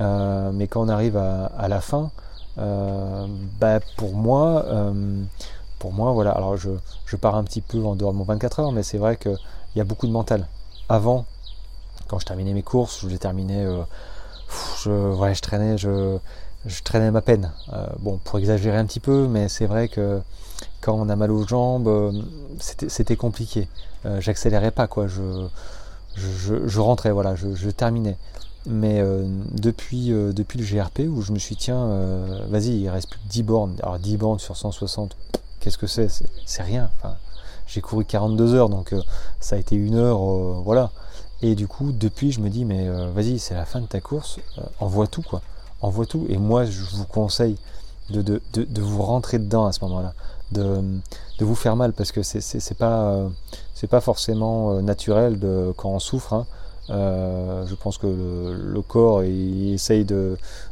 Euh, 0.00 0.50
mais 0.52 0.66
quand 0.66 0.82
on 0.82 0.88
arrive 0.88 1.16
à, 1.16 1.68
la 1.68 1.80
fin, 1.80 2.10
euh, 2.58 3.26
bah 3.60 3.80
pour 3.96 4.14
moi, 4.14 4.64
euh, 4.66 5.22
pour 5.78 5.92
moi, 5.92 6.12
voilà. 6.12 6.32
Alors 6.32 6.56
je, 6.56 6.70
je, 7.06 7.16
pars 7.16 7.34
un 7.34 7.44
petit 7.44 7.60
peu 7.60 7.82
en 7.84 7.94
dehors 7.96 8.12
de 8.12 8.18
mon 8.18 8.24
24 8.24 8.60
heures, 8.60 8.72
mais 8.72 8.82
c'est 8.82 8.98
vrai 8.98 9.16
qu'il 9.16 9.38
y 9.76 9.80
a 9.80 9.84
beaucoup 9.84 10.06
de 10.06 10.12
mental. 10.12 10.46
Avant, 10.88 11.24
quand 12.08 12.18
je 12.18 12.26
terminais 12.26 12.52
mes 12.52 12.62
courses, 12.62 13.00
je 13.02 13.08
les 13.08 13.18
terminais, 13.18 13.66
je, 14.82 14.90
ouais, 14.90 15.34
je 15.34 15.42
traînais, 15.42 15.78
je, 15.78 16.18
traînais 16.84 17.10
ma 17.10 17.20
peine. 17.20 17.52
bon, 18.00 18.18
pour 18.24 18.38
exagérer 18.38 18.76
un 18.76 18.86
petit 18.86 19.00
peu, 19.00 19.26
mais 19.28 19.48
c'est 19.48 19.66
vrai 19.66 19.88
que 19.88 20.20
quand 20.80 20.94
on 20.94 21.08
a 21.08 21.16
mal 21.16 21.30
aux 21.30 21.46
jambes, 21.46 22.22
c'était 22.60 23.16
compliqué. 23.16 23.68
J'accélérais 24.20 24.70
pas, 24.70 24.86
quoi. 24.86 25.06
Je, 25.06 26.80
rentrais, 26.80 27.10
voilà, 27.10 27.34
je, 27.34 27.70
terminais. 27.70 28.16
Mais 28.66 29.00
euh, 29.00 29.24
depuis, 29.52 30.12
euh, 30.12 30.32
depuis 30.32 30.58
le 30.58 30.64
GRP 30.64 31.00
où 31.08 31.22
je 31.22 31.32
me 31.32 31.38
suis 31.38 31.54
dit, 31.54 31.62
tiens, 31.62 31.84
euh, 31.84 32.46
vas-y, 32.48 32.80
il 32.80 32.88
reste 32.88 33.08
plus 33.08 33.20
que 33.20 33.28
10 33.28 33.42
bornes. 33.44 33.76
Alors 33.80 33.98
10 33.98 34.16
bornes 34.16 34.38
sur 34.40 34.56
160, 34.56 35.16
qu'est-ce 35.60 35.78
que 35.78 35.86
c'est? 35.86 36.08
C'est 36.44 36.62
rien. 36.62 36.90
J'ai 37.68 37.80
couru 37.80 38.04
42 38.04 38.54
heures, 38.54 38.68
donc 38.68 38.94
ça 39.40 39.56
a 39.56 39.58
été 39.58 39.76
une 39.76 39.94
heure, 39.94 40.18
voilà. 40.62 40.90
Et 41.42 41.54
du 41.54 41.68
coup, 41.68 41.92
depuis, 41.92 42.32
je 42.32 42.40
me 42.40 42.48
dis, 42.48 42.64
mais 42.64 42.88
vas-y, 43.12 43.38
c'est 43.38 43.54
la 43.54 43.66
fin 43.66 43.80
de 43.80 43.86
ta 43.86 44.00
course, 44.00 44.38
envoie 44.80 45.06
tout, 45.06 45.22
quoi. 45.22 45.42
Envoie 45.82 46.06
tout. 46.06 46.26
Et 46.30 46.38
moi, 46.38 46.64
je 46.64 46.82
vous 46.96 47.04
conseille 47.04 47.56
de, 48.10 48.22
de, 48.22 48.40
de, 48.54 48.80
vous 48.80 49.02
rentrer 49.02 49.38
dedans 49.38 49.66
à 49.66 49.72
ce 49.72 49.84
moment-là, 49.84 50.14
de, 50.52 50.80
vous 51.40 51.54
faire 51.54 51.76
mal, 51.76 51.92
parce 51.92 52.12
que 52.12 52.22
c'est 52.22 52.78
pas, 52.78 53.28
c'est 53.74 53.86
pas 53.86 54.00
forcément 54.00 54.80
naturel 54.80 55.38
de, 55.38 55.74
quand 55.76 55.90
on 55.90 55.98
souffre. 55.98 56.32
Hein, 56.32 56.46
euh, 56.90 57.66
je 57.66 57.74
pense 57.74 57.98
que 57.98 58.06
le, 58.06 58.82
corps 58.82 59.24
il 59.24 59.74
essaye 59.74 60.06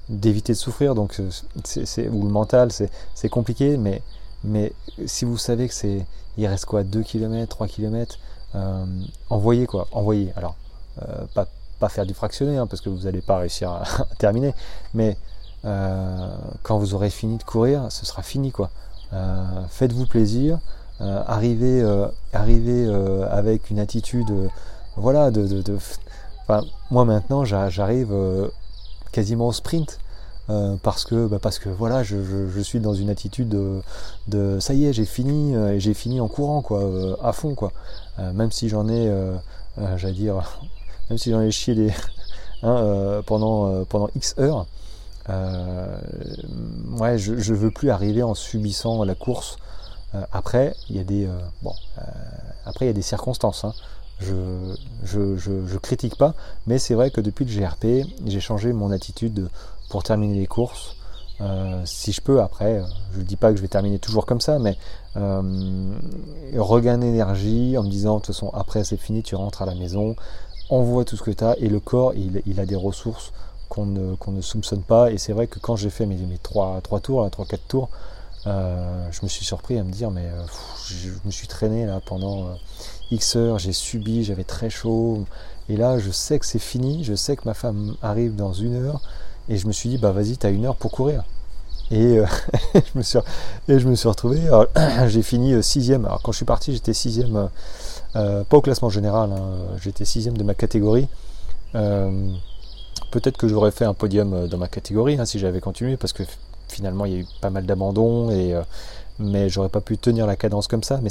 d'éviter 0.09 0.53
de 0.53 0.59
souffrir, 0.59 0.95
donc 0.95 1.21
c'est 1.65 2.09
ou 2.09 2.23
le 2.23 2.31
mental 2.31 2.71
c'est 2.71 3.29
compliqué, 3.29 3.77
mais 3.77 4.01
mais 4.45 4.73
si 5.07 5.25
vous 5.25 5.39
savez 5.39 5.67
que 5.67 5.75
c'est 5.75 6.07
il 6.37 6.47
reste 6.47 6.67
quoi 6.67 6.85
2 6.85 7.03
km, 7.03 7.49
3 7.49 7.67
km, 7.67 8.19
euh, 8.55 8.85
envoyez 9.31 9.67
quoi, 9.67 9.89
envoyez. 9.93 10.33
Alors 10.37 10.57
euh, 11.03 11.25
pas 11.35 11.47
pas 11.81 11.89
faire 11.89 12.07
du 12.07 12.15
fractionné 12.15 12.57
hein, 12.57 12.67
parce 12.67 12.81
que 12.81 12.89
vous 12.89 13.03
n'allez 13.05 13.21
pas 13.21 13.39
réussir 13.39 13.71
à, 13.73 13.85
terminer, 14.19 14.55
mais 14.95 15.17
euh, 15.65 16.35
quand 16.63 16.79
vous 16.79 16.95
aurez 16.95 17.11
fini 17.11 17.37
de 17.39 17.43
courir, 17.43 17.91
ce 17.91 18.07
sera 18.07 18.23
fini 18.23 18.53
quoi. 18.53 18.71
Faites-vous 19.69 20.07
plaisir, 20.07 20.59
arrivez 20.99 21.85
arrivez 22.33 22.93
avec 23.31 23.71
une 23.71 23.79
attitude 23.79 24.27
voilà, 24.97 25.31
de, 25.31 25.47
moi 26.91 27.05
maintenant 27.05 27.45
j'arrive 27.45 28.13
euh, 28.13 28.49
quasiment 29.13 29.49
au 29.49 29.53
sprint 29.53 29.99
euh, 30.51 30.77
parce 30.83 31.05
que 31.05 31.27
bah, 31.27 31.39
parce 31.41 31.59
que 31.59 31.71
voilà 31.71 32.03
je, 32.03 32.17
je, 32.23 32.61
suis 32.61 32.81
dans 32.81 32.93
une 32.93 33.09
attitude 33.09 33.49
de, 34.29 34.59
ça 34.61 34.75
y 34.75 34.85
est 34.85 34.93
j'ai 34.93 35.07
fini 35.07 35.57
euh, 35.57 35.73
et 35.73 35.81
j'ai 35.81 35.95
fini 35.95 36.21
en 36.21 36.29
courant 36.29 36.61
quoi 36.61 36.83
à 37.23 37.33
fond 37.33 37.55
quoi 37.55 37.73
même 38.19 38.51
si 38.51 38.69
j'en 38.69 38.89
ai 38.89 39.13
j'allais 39.97 40.15
dire 40.15 40.61
même 41.11 41.19
si 41.19 41.31
j'en 41.31 41.41
ai 41.41 41.51
chié 41.51 41.93
hein, 42.63 43.23
pendant 43.27 43.85
pendant 43.85 44.09
x 44.15 44.35
heures 44.39 44.67
ouais 45.29 47.19
je, 47.19 47.37
je 47.39 47.55
veux 47.55 47.71
plus 47.71 47.91
arriver 47.91 48.23
en 48.23 48.35
subissant 48.35 49.05
la 49.05 49.15
course 49.15 49.57
après 50.33 50.75
il 50.89 50.97
y 50.97 51.01
a 51.01 51.05
des 51.05 51.29
bon 51.63 51.75
après 52.67 52.87
il 52.87 52.89
y 52.89 52.91
a 52.91 52.95
des 52.95 53.03
circonstances 53.03 53.65
hein 53.65 53.73
je, 54.21 54.77
je, 55.05 55.37
je, 55.37 55.79
critique 55.79 56.17
pas, 56.17 56.35
mais 56.67 56.79
c'est 56.79 56.95
vrai 56.95 57.11
que 57.11 57.21
depuis 57.21 57.45
le 57.45 57.53
GRP, 57.53 58.07
j'ai 58.27 58.41
changé 58.41 58.73
mon 58.73 58.91
attitude 58.91 59.49
pour 59.91 60.03
terminer 60.03 60.39
les 60.39 60.47
courses. 60.47 60.97
Euh, 61.41 61.83
si 61.85 62.13
je 62.13 62.21
peux, 62.21 62.41
après, 62.41 62.83
je 63.13 63.19
ne 63.19 63.25
dis 63.25 63.37
pas 63.37 63.51
que 63.51 63.57
je 63.57 63.63
vais 63.63 63.69
terminer 63.69 63.99
toujours 63.99 64.27
comme 64.27 64.41
ça, 64.41 64.59
mais 64.59 64.77
euh, 65.17 65.43
regain 66.57 66.99
d'énergie 66.99 67.77
en 67.77 67.83
me 67.83 67.89
disant, 67.89 68.17
de 68.17 68.19
toute 68.21 68.35
façon, 68.35 68.51
après 68.55 68.85
c'est 68.85 68.97
fini, 68.97 69.23
tu 69.23 69.35
rentres 69.35 69.63
à 69.63 69.67
la 69.67 69.75
maison, 69.75 70.17
envoie 70.69 71.05
tout 71.05 71.17
ce 71.17 71.23
que 71.23 71.31
tu 71.31 71.45
as, 71.45 71.57
et 71.59 71.69
le 71.69 71.81
corps, 71.81 72.15
il, 72.15 72.43
il 72.47 72.61
a 72.61 72.67
des 72.67 72.77
ressources 72.77 73.33
qu'on 73.69 73.87
ne, 73.87 74.15
qu'on 74.15 74.33
ne 74.33 74.41
soupçonne 74.41 74.83
pas. 74.83 75.11
Et 75.11 75.19
c'est 75.19 75.33
vrai 75.33 75.47
que 75.47 75.59
quand 75.59 75.77
j'ai 75.77 75.91
fait 75.91 76.07
mes, 76.07 76.17
mes 76.17 76.39
3, 76.39 76.81
3 76.83 77.01
tours, 77.01 77.27
3-4 77.27 77.59
tours, 77.69 77.89
euh, 78.47 79.09
je 79.11 79.21
me 79.23 79.29
suis 79.29 79.45
surpris 79.45 79.79
à 79.79 79.85
me 79.85 79.91
dire, 79.91 80.11
mais 80.11 80.27
euh, 80.27 80.43
je 80.87 81.11
me 81.25 81.31
suis 81.31 81.49
traîné 81.49 81.87
là 81.87 82.01
pendant 82.05 82.49
euh, 82.49 82.55
X 83.11 83.37
heures, 83.37 83.59
j'ai 83.59 83.73
subi, 83.73 84.25
j'avais 84.25 84.45
très 84.45 84.71
chaud. 84.71 85.25
Et 85.69 85.77
là, 85.77 85.99
je 85.99 86.11
sais 86.11 86.39
que 86.39 86.47
c'est 86.47 86.59
fini, 86.59 87.05
je 87.05 87.15
sais 87.15 87.37
que 87.37 87.43
ma 87.47 87.55
femme 87.55 87.97
arrive 88.03 88.37
dans 88.37 88.53
une 88.53 88.75
heure. 88.75 89.01
Et 89.49 89.57
je 89.57 89.67
me 89.67 89.73
suis 89.73 89.89
dit, 89.89 89.99
bah 89.99 90.13
vas-y, 90.13 90.37
t'as 90.37 90.51
une 90.51 90.65
heure 90.65 90.77
pour 90.77 90.91
courir. 90.91 91.25
Et, 91.91 92.19
je, 92.75 92.99
me 92.99 93.03
suis, 93.03 93.19
et 93.69 93.79
je 93.79 93.89
me 93.89 93.95
suis 93.95 94.09
retrouvé, 94.09 94.41
j'ai 95.09 95.23
fini 95.23 95.63
sixième. 95.63 96.05
Alors 96.07 96.23
quand 96.23 96.33
je 96.33 96.37
suis 96.37 96.47
parti, 96.47 96.73
j'étais 96.73 96.95
sixième, 96.95 97.49
pas 98.13 98.45
au 98.53 98.61
classement 98.61 98.89
général, 98.89 99.31
hein, 99.33 99.77
j'étais 99.83 100.05
sixième 100.05 100.37
de 100.37 100.45
ma 100.45 100.55
catégorie. 100.55 101.09
peut-être 101.73 103.37
que 103.37 103.49
j'aurais 103.49 103.71
fait 103.71 103.85
un 103.85 103.95
podium 103.95 104.49
dans 104.49 104.59
ma 104.59 104.69
catégorie 104.69 105.19
hein, 105.19 105.27
si 105.27 105.39
j'avais 105.39 105.61
continué, 105.61 105.97
parce 105.97 106.13
que 106.13 106.23
finalement 106.69 107.05
il 107.05 107.13
y 107.13 107.17
a 107.17 107.19
eu 107.19 107.27
pas 107.43 107.51
mal 107.51 107.67
d'abandons 107.67 108.31
et 108.31 108.59
mais 109.19 109.49
j'aurais 109.49 109.69
pas 109.69 109.81
pu 109.81 109.99
tenir 109.99 110.27
la 110.27 110.37
cadence 110.37 110.69
comme 110.69 110.83
ça. 110.83 111.01
Mais 111.03 111.11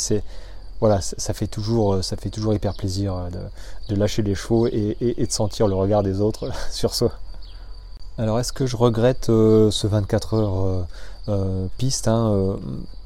voilà, 0.79 1.01
ça 1.01 1.33
fait 1.33 1.47
toujours, 1.47 2.03
ça 2.03 2.17
fait 2.17 2.29
toujours 2.29 2.53
hyper 2.53 2.73
plaisir 2.73 3.15
de, 3.89 3.95
lâcher 3.95 4.21
les 4.21 4.35
chevaux 4.35 4.67
et, 4.67 4.97
de 5.01 5.31
sentir 5.31 5.67
le 5.67 5.75
regard 5.75 6.03
des 6.03 6.21
autres 6.21 6.51
sur 6.71 6.93
soi. 6.93 7.11
Alors 8.17 8.39
est-ce 8.39 8.53
que 8.53 8.65
je 8.65 8.75
regrette 8.75 9.25
ce 9.27 9.87
24 9.87 10.33
heures 10.35 10.87
piste 11.77 12.07
hein, 12.07 12.57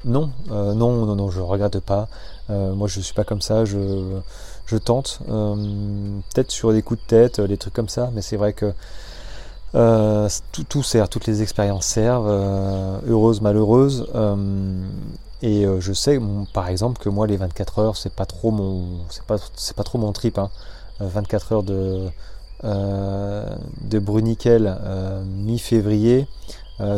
Non, 0.04 0.30
non, 0.46 0.74
non, 0.74 1.16
non, 1.16 1.30
je 1.30 1.40
regrette 1.40 1.80
pas. 1.80 2.08
moi 2.48 2.88
je 2.88 3.00
suis 3.00 3.14
pas 3.14 3.24
comme 3.24 3.40
ça, 3.40 3.64
je, 3.64 4.76
tente. 4.84 5.20
Peut-être 5.26 6.50
sur 6.50 6.72
des 6.72 6.82
coups 6.82 7.00
de 7.00 7.06
tête, 7.06 7.40
des 7.40 7.56
trucs 7.56 7.74
comme 7.74 7.88
ça, 7.88 8.10
mais 8.12 8.22
c'est 8.22 8.36
vrai 8.36 8.52
que 8.52 8.74
euh, 9.74 10.28
tout, 10.68 10.82
sert, 10.82 11.08
toutes 11.08 11.26
les 11.26 11.42
expériences 11.42 11.86
servent, 11.86 12.28
euh, 12.28 12.98
heureuses, 13.06 13.40
malheureuses. 13.40 14.08
Euh, 14.14 14.82
et 15.42 15.66
je 15.78 15.92
sais, 15.92 16.18
par 16.52 16.68
exemple, 16.68 17.00
que 17.00 17.08
moi 17.08 17.26
les 17.26 17.36
24 17.36 17.78
heures, 17.78 17.96
c'est 17.96 18.12
pas 18.12 18.26
trop 18.26 18.50
mon, 18.50 18.82
c'est 19.08 19.24
pas, 19.24 19.84
trop 19.84 19.98
mon 19.98 20.12
trip. 20.12 20.40
24 21.00 21.52
hein. 21.52 21.56
heures 21.56 21.62
de 21.62 22.08
de 22.64 23.98
Bruniquel 24.00 24.76
mi-février, 25.50 26.26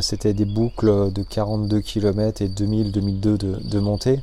c'était 0.02 0.34
des 0.34 0.44
boucles 0.44 1.10
de 1.12 1.22
42 1.22 1.80
km 1.80 2.42
et 2.42 2.48
2000-2002 2.48 3.20
de, 3.20 3.36
de, 3.36 3.78
montée. 3.78 4.20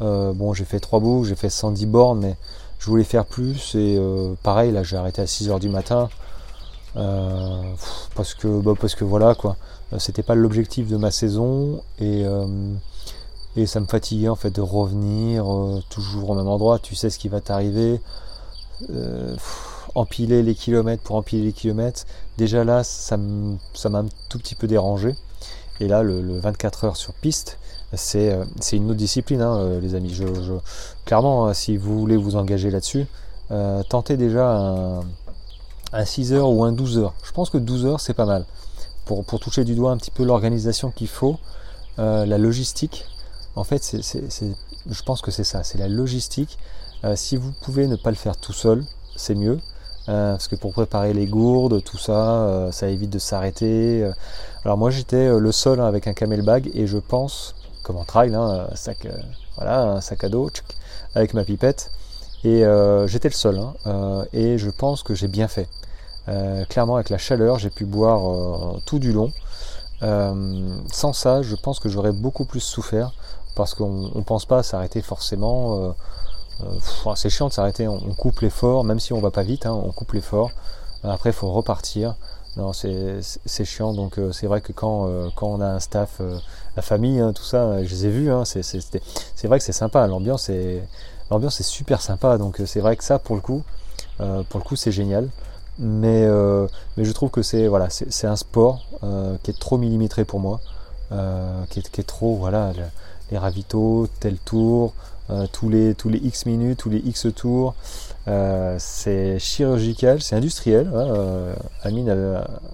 bon, 0.00 0.52
j'ai 0.54 0.64
fait 0.64 0.78
trois 0.78 1.00
boucles, 1.00 1.28
j'ai 1.28 1.34
fait 1.34 1.50
110 1.50 1.86
bornes, 1.86 2.20
mais 2.20 2.36
je 2.78 2.86
voulais 2.86 3.04
faire 3.04 3.24
plus. 3.24 3.74
Et 3.74 4.00
pareil, 4.44 4.70
là, 4.70 4.84
j'ai 4.84 4.96
arrêté 4.96 5.22
à 5.22 5.26
6 5.26 5.50
heures 5.50 5.58
du 5.58 5.68
matin. 5.68 6.08
Euh, 6.96 7.62
parce 8.14 8.32
que 8.34 8.60
bah, 8.60 8.72
parce 8.80 8.94
que 8.94 9.04
voilà 9.04 9.34
quoi 9.34 9.56
euh, 9.92 9.98
c'était 9.98 10.22
pas 10.22 10.34
l'objectif 10.34 10.88
de 10.88 10.96
ma 10.96 11.10
saison 11.10 11.82
et 11.98 12.24
euh, 12.24 12.46
et 13.54 13.66
ça 13.66 13.80
me 13.80 13.86
fatiguait 13.86 14.30
en 14.30 14.36
fait 14.36 14.50
de 14.50 14.62
revenir 14.62 15.44
toujours 15.90 16.30
au 16.30 16.34
même 16.34 16.48
endroit 16.48 16.78
tu 16.78 16.94
sais 16.94 17.10
ce 17.10 17.18
qui 17.18 17.28
va 17.28 17.42
t'arriver 17.42 18.00
empiler 19.96 20.42
les 20.42 20.54
kilomètres 20.54 21.02
pour 21.02 21.16
empiler 21.16 21.44
les 21.44 21.52
kilomètres 21.52 22.04
déjà 22.38 22.64
là 22.64 22.84
ça 22.84 23.16
m'a 23.16 23.98
un 23.98 24.06
tout 24.28 24.38
petit 24.38 24.54
peu 24.54 24.66
dérangé 24.66 25.14
et 25.80 25.88
là 25.88 26.02
le, 26.02 26.38
24 26.38 26.84
heures 26.84 26.96
sur 26.96 27.12
piste 27.14 27.58
c'est 27.94 28.36
une 28.72 28.90
autre 28.90 28.98
discipline 28.98 29.40
hein, 29.40 29.78
les 29.80 29.94
amis 29.94 30.20
clairement 31.04 31.46
hein, 31.46 31.54
si 31.54 31.76
vous 31.76 31.98
voulez 31.98 32.16
vous 32.16 32.36
engager 32.36 32.70
là-dessus 32.70 33.06
tentez 33.88 34.16
déjà 34.16 34.50
un 34.50 35.04
un 35.92 36.04
6 36.04 36.32
heures 36.32 36.50
ou 36.50 36.64
un 36.64 36.72
12 36.72 36.98
heures. 36.98 37.14
Je 37.24 37.32
pense 37.32 37.50
que 37.50 37.58
12 37.58 37.86
heures 37.86 38.00
c'est 38.00 38.14
pas 38.14 38.26
mal 38.26 38.44
pour, 39.04 39.24
pour, 39.24 39.40
toucher 39.40 39.64
du 39.64 39.74
doigt 39.74 39.92
un 39.92 39.96
petit 39.96 40.10
peu 40.10 40.24
l'organisation 40.24 40.90
qu'il 40.90 41.08
faut, 41.08 41.38
euh, 41.98 42.26
la 42.26 42.38
logistique. 42.38 43.04
En 43.54 43.62
fait, 43.62 43.82
je 43.94 45.02
pense 45.04 45.22
que 45.22 45.30
c'est 45.30 45.44
ça, 45.44 45.62
c'est 45.62 45.78
la 45.78 45.88
logistique. 45.88 46.58
Euh, 47.04 47.14
si 47.14 47.36
vous 47.36 47.52
pouvez 47.52 47.86
ne 47.86 47.94
pas 47.94 48.10
le 48.10 48.16
faire 48.16 48.36
tout 48.36 48.52
seul, 48.52 48.84
c'est 49.14 49.36
mieux. 49.36 49.60
Euh, 50.08 50.32
parce 50.32 50.48
que 50.48 50.56
pour 50.56 50.72
préparer 50.72 51.12
les 51.12 51.26
gourdes, 51.26 51.82
tout 51.82 51.98
ça, 51.98 52.68
ça 52.72 52.88
évite 52.88 53.10
de 53.10 53.18
s'arrêter. 53.18 54.08
Alors 54.64 54.76
moi 54.76 54.90
j'étais 54.90 55.28
le 55.38 55.52
seul 55.52 55.80
hein, 55.80 55.86
avec 55.86 56.06
un 56.06 56.12
camelbag 56.12 56.70
et 56.74 56.86
je 56.86 56.98
pense, 56.98 57.54
comme 57.82 57.96
en 57.96 58.04
trail, 58.04 58.34
hein, 58.34 58.68
sac, 58.74 59.08
voilà, 59.56 59.82
un 59.82 60.00
sac 60.00 60.22
à 60.24 60.28
dos, 60.28 60.50
avec 61.14 61.34
ma 61.34 61.44
pipette. 61.44 61.90
Et 62.44 62.64
j'étais 63.06 63.28
le 63.28 63.34
seul. 63.34 63.60
Hein, 63.84 64.24
et 64.32 64.58
je 64.58 64.70
pense 64.70 65.02
que 65.02 65.14
j'ai 65.14 65.28
bien 65.28 65.48
fait. 65.48 65.68
Euh, 66.28 66.64
clairement, 66.64 66.96
avec 66.96 67.10
la 67.10 67.18
chaleur, 67.18 67.58
j'ai 67.58 67.70
pu 67.70 67.84
boire 67.84 68.28
euh, 68.28 68.80
tout 68.84 68.98
du 68.98 69.12
long. 69.12 69.32
Euh, 70.02 70.76
sans 70.92 71.12
ça, 71.12 71.42
je 71.42 71.54
pense 71.54 71.78
que 71.78 71.88
j'aurais 71.88 72.12
beaucoup 72.12 72.44
plus 72.44 72.60
souffert 72.60 73.12
parce 73.54 73.74
qu'on 73.74 74.10
ne 74.14 74.22
pense 74.22 74.44
pas 74.44 74.62
s'arrêter 74.62 75.00
forcément. 75.02 75.94
C'est 77.14 77.30
chiant 77.30 77.48
de 77.48 77.52
s'arrêter, 77.52 77.86
on, 77.88 77.98
coupe 78.14 78.40
l'effort, 78.40 78.84
même 78.84 78.98
si 78.98 79.12
on 79.12 79.20
va 79.20 79.30
pas 79.30 79.42
vite, 79.42 79.66
hein, 79.66 79.72
on 79.72 79.92
coupe 79.92 80.12
l'effort. 80.12 80.50
Après, 81.04 81.30
il 81.30 81.34
faut 81.34 81.50
repartir. 81.50 82.14
Non, 82.56 82.72
c'est 82.72 83.64
chiant. 83.64 83.92
Donc, 83.92 84.18
c'est 84.32 84.46
vrai 84.46 84.60
que 84.60 84.72
quand, 84.72 85.08
quand 85.34 85.46
on 85.46 85.60
a 85.60 85.66
un 85.66 85.80
staff, 85.80 86.20
la 86.74 86.82
famille, 86.82 87.20
hein, 87.20 87.32
tout 87.34 87.44
ça, 87.44 87.84
je 87.84 87.90
les 87.90 88.06
ai 88.06 88.10
vus. 88.10 88.32
Hein, 88.32 88.44
c'est 88.44 89.46
vrai 89.46 89.58
que 89.58 89.64
c'est 89.64 89.72
sympa. 89.72 90.06
L'ambiance 90.06 90.48
est, 90.48 90.82
l'ambiance 91.30 91.60
est 91.60 91.68
super 91.68 92.00
sympa. 92.00 92.38
Donc, 92.38 92.60
c'est 92.64 92.80
vrai 92.80 92.96
que 92.96 93.04
ça, 93.04 93.18
pour 93.18 93.36
le 93.36 93.42
coup, 93.42 93.62
pour 94.16 94.58
le 94.58 94.64
coup, 94.64 94.76
c'est 94.76 94.92
génial 94.92 95.28
mais, 95.78 96.24
euh, 96.24 96.66
mais 96.96 97.04
je 97.04 97.12
trouve 97.12 97.30
que 97.30 97.42
c'est 97.42 97.66
voilà, 97.68 97.88
c'est 97.90 98.26
un 98.26 98.36
sport 98.36 98.86
euh, 99.02 99.36
qui 99.42 99.50
est 99.50 99.58
trop 99.58 99.78
millimétré 99.78 100.24
pour 100.24 100.40
moi, 100.40 100.60
euh, 101.12 101.64
qui, 101.70 101.80
est, 101.80 101.90
qui, 101.90 102.00
est, 102.00 102.04
trop 102.04 102.36
voilà 102.36 102.72
les 103.30 103.38
ravitaux, 103.38 104.08
tel 104.20 104.38
tour, 104.38 104.94
tous 105.52 105.68
les 105.68 105.94
tous 105.94 106.08
les 106.08 106.18
X 106.18 106.46
minutes, 106.46 106.78
tous 106.78 106.90
les 106.90 106.98
X 106.98 107.26
tours, 107.34 107.74
c'est 108.78 109.38
chirurgical, 109.38 110.22
c'est 110.22 110.36
industriel. 110.36 110.90
Hein, 110.94 111.54
Amine 111.82 112.10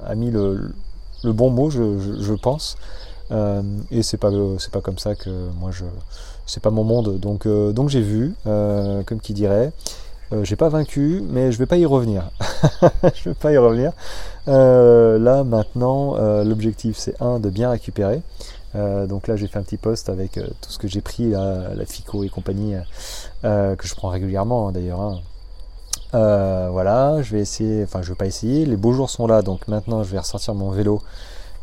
a, 0.04 0.14
mis 0.14 0.30
le, 0.30 0.72
bon 1.24 1.50
mot, 1.50 1.70
je, 1.70 2.34
pense. 2.34 2.76
et 3.30 4.02
c'est 4.02 4.18
pas 4.18 4.30
c'est 4.58 4.72
pas 4.72 4.80
comme 4.80 4.98
ça 4.98 5.14
que 5.14 5.30
moi 5.58 5.70
je 5.70 5.84
c'est 6.46 6.62
pas 6.62 6.70
mon 6.70 6.84
monde 6.84 7.18
donc 7.18 7.46
donc 7.46 7.88
j'ai 7.88 8.02
vu 8.02 8.34
comme 8.44 9.20
qui 9.22 9.32
dirait 9.32 9.72
euh, 10.32 10.44
j'ai 10.44 10.56
pas 10.56 10.68
vaincu, 10.68 11.22
mais 11.28 11.52
je 11.52 11.58
vais 11.58 11.66
pas 11.66 11.76
y 11.76 11.84
revenir. 11.84 12.30
je 13.14 13.28
vais 13.28 13.34
pas 13.34 13.52
y 13.52 13.58
revenir. 13.58 13.92
Euh, 14.48 15.18
là 15.18 15.44
maintenant, 15.44 16.16
euh, 16.16 16.42
l'objectif 16.42 16.96
c'est 16.96 17.20
un 17.20 17.38
de 17.38 17.50
bien 17.50 17.70
récupérer. 17.70 18.22
Donc 18.74 19.28
là 19.28 19.36
j'ai 19.36 19.46
fait 19.46 19.58
un 19.58 19.62
petit 19.62 19.76
post 19.76 20.08
avec 20.08 20.32
tout 20.32 20.70
ce 20.70 20.78
que 20.78 20.88
j'ai 20.88 21.00
pris, 21.00 21.30
la 21.30 21.84
FICO 21.86 22.24
et 22.24 22.28
compagnie, 22.28 22.74
que 23.42 23.76
je 23.82 23.94
prends 23.94 24.08
régulièrement 24.08 24.68
hein, 24.68 24.72
d'ailleurs. 24.72 25.00
Hein. 25.00 25.20
voilà, 26.12 27.22
je 27.22 27.32
vais 27.32 27.40
essayer, 27.40 27.84
enfin 27.84 28.02
je 28.02 28.08
vais 28.08 28.14
pas 28.14 28.26
essayer, 28.26 28.64
les 28.64 28.76
beaux 28.76 28.92
jours 28.92 29.10
sont 29.10 29.26
là, 29.26 29.42
donc 29.42 29.68
maintenant 29.68 30.02
je 30.02 30.10
vais 30.10 30.18
ressortir 30.18 30.54
mon 30.54 30.70
vélo 30.70 31.02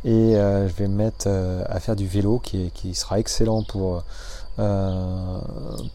et 0.05 0.33
je 0.33 0.73
vais 0.77 0.87
me 0.87 0.95
mettre 0.95 1.27
à 1.67 1.79
faire 1.79 1.95
du 1.95 2.07
vélo 2.07 2.39
qui, 2.39 2.93
sera 2.93 3.19
excellent 3.19 3.63
pour 3.63 4.03
euh, 4.59 5.39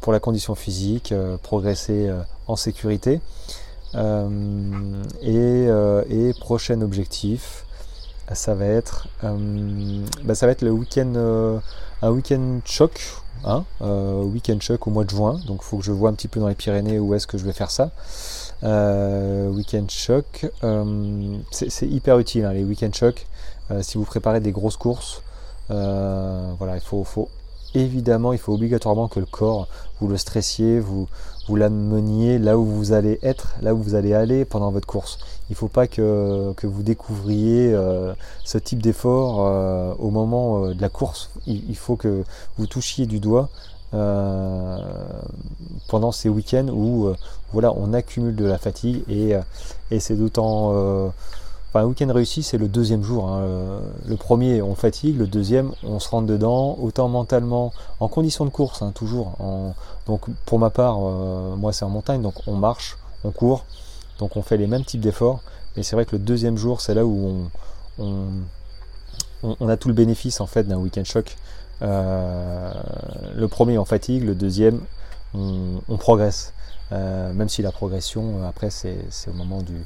pour 0.00 0.12
la 0.12 0.20
condition 0.20 0.54
physique, 0.54 1.12
euh, 1.12 1.36
progresser 1.36 2.08
euh, 2.08 2.22
en 2.46 2.56
sécurité. 2.56 3.20
Et, 5.22 6.32
prochain 6.40 6.80
objectif, 6.80 7.66
ça 8.32 8.54
va 8.54 8.66
être, 8.66 9.08
bah, 9.22 10.34
ça 10.34 10.46
va 10.46 10.52
être 10.52 10.62
le 10.62 10.70
week-end, 10.70 11.60
un 12.02 12.10
week-end 12.10 12.60
choc, 12.64 13.00
hein, 13.44 13.64
week-end 13.80 14.58
choc 14.60 14.86
au 14.86 14.90
mois 14.90 15.04
de 15.04 15.10
juin. 15.10 15.40
Donc 15.46 15.60
il 15.62 15.64
faut 15.64 15.78
que 15.78 15.84
je 15.84 15.92
vois 15.92 16.10
un 16.10 16.14
petit 16.14 16.28
peu 16.28 16.40
dans 16.40 16.48
les 16.48 16.54
Pyrénées 16.54 16.98
où 16.98 17.14
est-ce 17.14 17.26
que 17.26 17.38
je 17.38 17.44
vais 17.44 17.52
faire 17.52 17.70
ça. 17.70 17.90
week-end 18.62 19.86
choc, 19.88 20.50
c'est 21.50 21.86
hyper 21.86 22.18
utile 22.18 22.44
hein, 22.44 22.52
les 22.52 22.64
week-end 22.64 22.90
choc. 22.92 23.26
si 23.82 23.98
vous 23.98 24.04
préparez 24.04 24.40
des 24.40 24.52
grosses 24.52 24.76
courses, 24.76 25.22
voilà, 25.68 26.74
il 26.76 26.82
faut, 26.82 27.04
faut 27.04 27.28
évidemment, 27.74 28.32
il 28.32 28.38
faut 28.38 28.54
obligatoirement 28.54 29.08
que 29.08 29.20
le 29.20 29.26
corps, 29.26 29.68
vous 30.00 30.08
le 30.08 30.16
stressiez, 30.16 30.80
vous, 30.80 31.08
vous 31.46 31.56
l'ameniez 31.56 32.38
là 32.38 32.58
où 32.58 32.64
vous 32.64 32.92
allez 32.92 33.18
être, 33.22 33.54
là 33.60 33.74
où 33.74 33.78
vous 33.78 33.94
allez 33.94 34.14
aller 34.14 34.44
pendant 34.44 34.70
votre 34.70 34.86
course. 34.86 35.18
Il 35.50 35.52
ne 35.52 35.56
faut 35.56 35.68
pas 35.68 35.86
que, 35.86 36.54
vous 36.62 36.82
découvriez 36.82 37.72
euh, 37.72 38.14
ce 38.44 38.56
type 38.58 38.80
d'effort 38.80 39.46
euh, 39.46 39.94
au 39.98 40.10
moment 40.10 40.64
euh, 40.64 40.74
de 40.74 40.80
la 40.80 40.88
course. 40.88 41.30
Il, 41.46 41.76
faut 41.76 41.96
que 41.96 42.24
vous 42.56 42.66
touchiez 42.66 43.06
du 43.06 43.20
doigt 43.20 43.50
pendant 45.88 46.10
ces 46.10 46.28
week-ends 46.28 46.66
où 46.68 47.12
voilà, 47.52 47.72
on 47.76 47.92
accumule 47.92 48.34
de 48.34 48.44
la 48.44 48.58
fatigue 48.58 49.04
et, 49.08 49.34
et 49.92 50.00
c'est 50.00 50.16
d'autant 50.16 51.12
un 51.80 51.86
week-end 51.86 52.12
réussi, 52.12 52.42
c'est 52.42 52.58
le 52.58 52.68
deuxième 52.68 53.02
jour. 53.02 53.28
Hein. 53.28 53.80
Le 54.06 54.16
premier, 54.16 54.62
on 54.62 54.74
fatigue. 54.74 55.18
Le 55.18 55.26
deuxième, 55.26 55.72
on 55.82 55.98
se 55.98 56.08
rentre 56.08 56.26
dedans, 56.26 56.76
autant 56.80 57.08
mentalement, 57.08 57.72
en 58.00 58.08
condition 58.08 58.44
de 58.44 58.50
course, 58.50 58.82
hein, 58.82 58.92
toujours. 58.94 59.36
Donc, 60.06 60.26
pour 60.44 60.58
ma 60.58 60.70
part, 60.70 60.98
euh, 61.00 61.56
moi, 61.56 61.72
c'est 61.72 61.84
en 61.84 61.88
montagne, 61.88 62.22
donc 62.22 62.34
on 62.46 62.54
marche, 62.54 62.98
on 63.24 63.30
court, 63.30 63.64
donc 64.18 64.36
on 64.36 64.42
fait 64.42 64.56
les 64.56 64.66
mêmes 64.66 64.84
types 64.84 65.00
d'efforts. 65.00 65.40
Mais 65.76 65.82
c'est 65.82 65.96
vrai 65.96 66.04
que 66.04 66.12
le 66.12 66.22
deuxième 66.22 66.56
jour, 66.56 66.80
c'est 66.80 66.94
là 66.94 67.04
où 67.04 67.48
on, 67.98 69.68
a 69.68 69.76
tout 69.76 69.88
le 69.88 69.94
bénéfice 69.94 70.40
en 70.40 70.46
fait 70.46 70.64
d'un 70.64 70.76
week-end 70.76 71.04
choc. 71.04 71.36
Euh, 71.82 72.72
le 73.34 73.48
premier, 73.48 73.78
on 73.78 73.84
fatigue. 73.84 74.24
Le 74.24 74.34
deuxième, 74.34 74.80
on, 75.34 75.96
progresse. 75.98 76.52
Euh, 76.92 77.32
même 77.32 77.48
si 77.48 77.62
la 77.62 77.72
progression, 77.72 78.46
après, 78.46 78.70
c'est 78.70 79.06
au 79.28 79.32
moment 79.32 79.62
du 79.62 79.84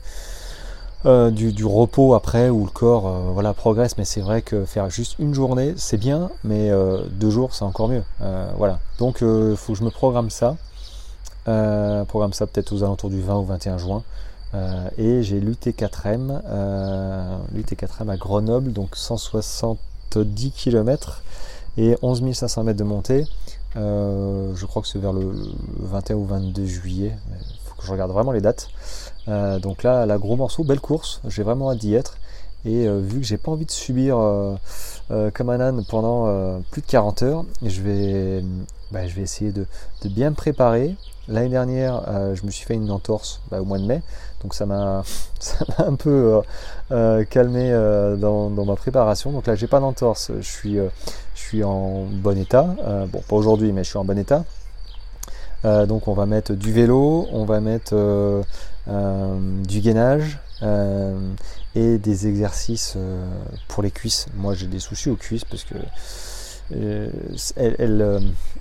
euh, 1.06 1.30
du, 1.30 1.64
repos 1.64 2.14
après 2.14 2.50
où 2.50 2.64
le 2.64 2.70
corps 2.72 3.06
euh, 3.06 3.20
voilà 3.32 3.54
progresse 3.54 3.96
mais 3.98 4.04
c'est 4.04 4.20
vrai 4.20 4.42
que 4.42 4.64
faire 4.64 4.90
juste 4.90 5.16
une 5.20 5.32
journée 5.32 5.74
c'est 5.76 5.96
bien 5.96 6.28
mais 6.42 6.72
euh, 6.72 7.02
deux 7.12 7.30
jours 7.30 7.54
c'est 7.54 7.62
encore 7.62 7.86
mieux 7.88 8.02
voilà 8.56 8.80
donc 8.98 9.20
il 9.20 9.54
faut 9.56 9.74
que 9.74 9.78
je 9.78 9.84
me 9.84 9.90
programme 9.90 10.28
ça 10.28 10.56
programme 11.44 12.32
ça 12.32 12.48
peut-être 12.48 12.72
aux 12.72 12.82
alentours 12.82 13.10
du 13.10 13.20
20 13.20 13.36
ou 13.36 13.44
21 13.44 13.78
juin 13.78 14.02
et 14.96 15.22
j'ai 15.22 15.40
l'UT4M, 15.40 16.40
l'UT4M 17.54 18.08
à 18.08 18.16
Grenoble, 18.16 18.72
donc 18.72 18.96
170 18.96 20.50
km 20.50 21.22
et 21.76 21.96
11 22.02 22.32
500 22.32 22.64
mètres 22.64 22.78
de 22.78 22.84
montée. 22.84 23.24
je 23.76 24.66
crois 24.66 24.82
que 24.82 24.88
c'est 24.88 24.98
vers 24.98 25.12
le 25.12 25.32
21 25.78 26.16
ou 26.16 26.24
22 26.24 26.64
juillet. 26.66 27.16
Il 27.30 27.68
faut 27.68 27.76
que 27.76 27.86
je 27.86 27.92
regarde 27.92 28.10
vraiment 28.10 28.32
les 28.32 28.40
dates. 28.40 28.68
Donc 29.60 29.82
là, 29.82 30.06
la 30.06 30.18
gros 30.18 30.36
morceau, 30.36 30.64
belle 30.64 30.80
course. 30.80 31.20
J'ai 31.28 31.42
vraiment 31.42 31.70
hâte 31.70 31.78
d'y 31.78 31.94
être. 31.94 32.16
Et 32.64 32.88
vu 32.88 33.20
que 33.20 33.26
j'ai 33.26 33.36
pas 33.36 33.52
envie 33.52 33.66
de 33.66 33.70
subir 33.70 34.16
comme 35.08 35.50
un 35.50 35.60
âne 35.60 35.84
pendant 35.88 36.60
plus 36.70 36.82
de 36.82 36.86
40 36.86 37.22
heures, 37.22 37.44
je 37.62 37.80
vais, 37.82 38.42
bah, 38.90 39.06
je 39.06 39.14
vais 39.14 39.22
essayer 39.22 39.52
de, 39.52 39.66
bien 40.04 40.30
me 40.30 40.34
préparer. 40.34 40.94
L'année 41.28 41.50
dernière, 41.50 42.04
euh, 42.08 42.34
je 42.34 42.46
me 42.46 42.50
suis 42.50 42.64
fait 42.64 42.72
une 42.72 42.90
entorse 42.90 43.42
bah, 43.50 43.60
au 43.60 43.66
mois 43.66 43.78
de 43.78 43.84
mai, 43.84 44.00
donc 44.42 44.54
ça 44.54 44.64
m'a 44.64 45.02
un 45.78 45.94
peu 45.94 46.10
euh, 46.10 46.40
euh, 46.90 47.24
calmé 47.24 47.70
dans, 48.18 48.48
ma 48.48 48.76
préparation. 48.76 49.30
Donc 49.30 49.46
là, 49.46 49.54
j'ai 49.54 49.66
pas 49.66 49.80
d'entorse, 49.80 50.32
je 50.40 50.48
suis, 50.48 50.76
je 50.76 50.90
suis 51.40 51.62
en 51.64 52.04
bon 52.10 52.38
état. 52.38 52.74
bon, 53.12 53.20
pas 53.28 53.36
aujourd'hui, 53.36 53.72
mais 53.72 53.84
je 53.84 53.90
suis 53.90 53.98
en 53.98 54.04
bon 54.04 54.16
état. 54.16 54.44
donc 55.64 56.08
on 56.08 56.14
va 56.14 56.24
mettre 56.24 56.54
du 56.54 56.72
vélo, 56.72 57.26
on 57.30 57.44
va 57.44 57.60
mettre 57.60 57.94
du 58.88 59.80
gainage 59.80 60.38
et 61.74 61.98
des 61.98 62.26
exercices 62.26 62.96
pour 63.68 63.82
les 63.82 63.90
cuisses. 63.90 64.26
Moi, 64.36 64.54
j'ai 64.54 64.66
des 64.66 64.80
soucis 64.80 65.10
aux 65.10 65.16
cuisses 65.16 65.44
parce 65.44 65.64
que 65.64 65.74
euh, 66.76 67.08
euh, 67.58 68.20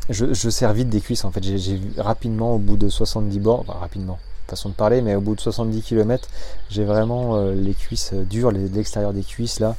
je, 0.09 0.49
sers 0.49 0.73
vite 0.73 0.89
des 0.89 1.01
cuisses 1.01 1.25
en 1.25 1.31
fait. 1.31 1.43
J'ai 1.43 1.79
rapidement 1.97 2.55
au 2.55 2.57
bout 2.57 2.77
de 2.77 2.89
70 2.89 3.39
bords, 3.39 3.65
enfin, 3.67 3.79
rapidement, 3.79 4.19
façon 4.47 4.69
de 4.69 4.73
parler, 4.73 5.01
mais 5.01 5.15
au 5.15 5.21
bout 5.21 5.35
de 5.35 5.41
70 5.41 5.81
km, 5.81 6.27
j'ai 6.69 6.85
vraiment 6.85 7.35
euh, 7.35 7.53
les 7.53 7.73
cuisses 7.73 8.13
dures, 8.13 8.51
l'extérieur 8.51 9.13
des 9.13 9.23
cuisses 9.23 9.59
là. 9.59 9.75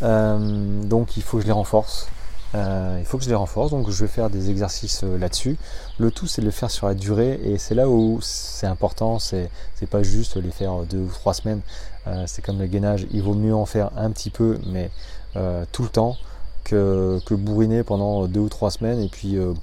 donc 0.00 1.16
il 1.16 1.22
faut 1.22 1.36
que 1.36 1.42
je 1.42 1.46
les 1.46 1.52
renforce. 1.52 2.08
Il 2.54 3.04
faut 3.04 3.18
que 3.18 3.24
je 3.24 3.28
les 3.28 3.34
renforce, 3.34 3.70
donc 3.70 3.90
je 3.90 4.04
vais 4.04 4.10
faire 4.10 4.30
des 4.30 4.50
exercices 4.50 5.02
là-dessus. 5.04 5.56
Le 5.98 6.10
tout, 6.10 6.26
c'est 6.26 6.42
de 6.42 6.46
le 6.46 6.52
faire 6.52 6.70
sur 6.70 6.86
la 6.86 6.94
durée, 6.94 7.40
et 7.44 7.58
c'est 7.58 7.74
là 7.74 7.88
où 7.88 8.18
c'est 8.20 8.66
important. 8.66 9.18
C'est 9.18 9.50
pas 9.90 10.02
juste 10.02 10.36
les 10.36 10.50
faire 10.50 10.82
deux 10.82 10.98
ou 10.98 11.08
trois 11.08 11.34
semaines. 11.34 11.60
c'est 12.26 12.42
comme 12.42 12.58
le 12.58 12.66
gainage, 12.66 13.06
il 13.10 13.22
vaut 13.22 13.34
mieux 13.34 13.54
en 13.54 13.66
faire 13.66 13.90
un 13.96 14.10
petit 14.10 14.30
peu, 14.30 14.58
mais 14.66 14.90
tout 15.72 15.82
le 15.82 15.88
temps 15.88 16.16
que, 16.64 17.34
bourriner 17.34 17.82
pendant 17.82 18.26
deux 18.26 18.40
ou 18.40 18.48
trois 18.48 18.70
semaines 18.70 19.00
et 19.00 19.08
puis 19.08 19.36
euh, 19.36 19.54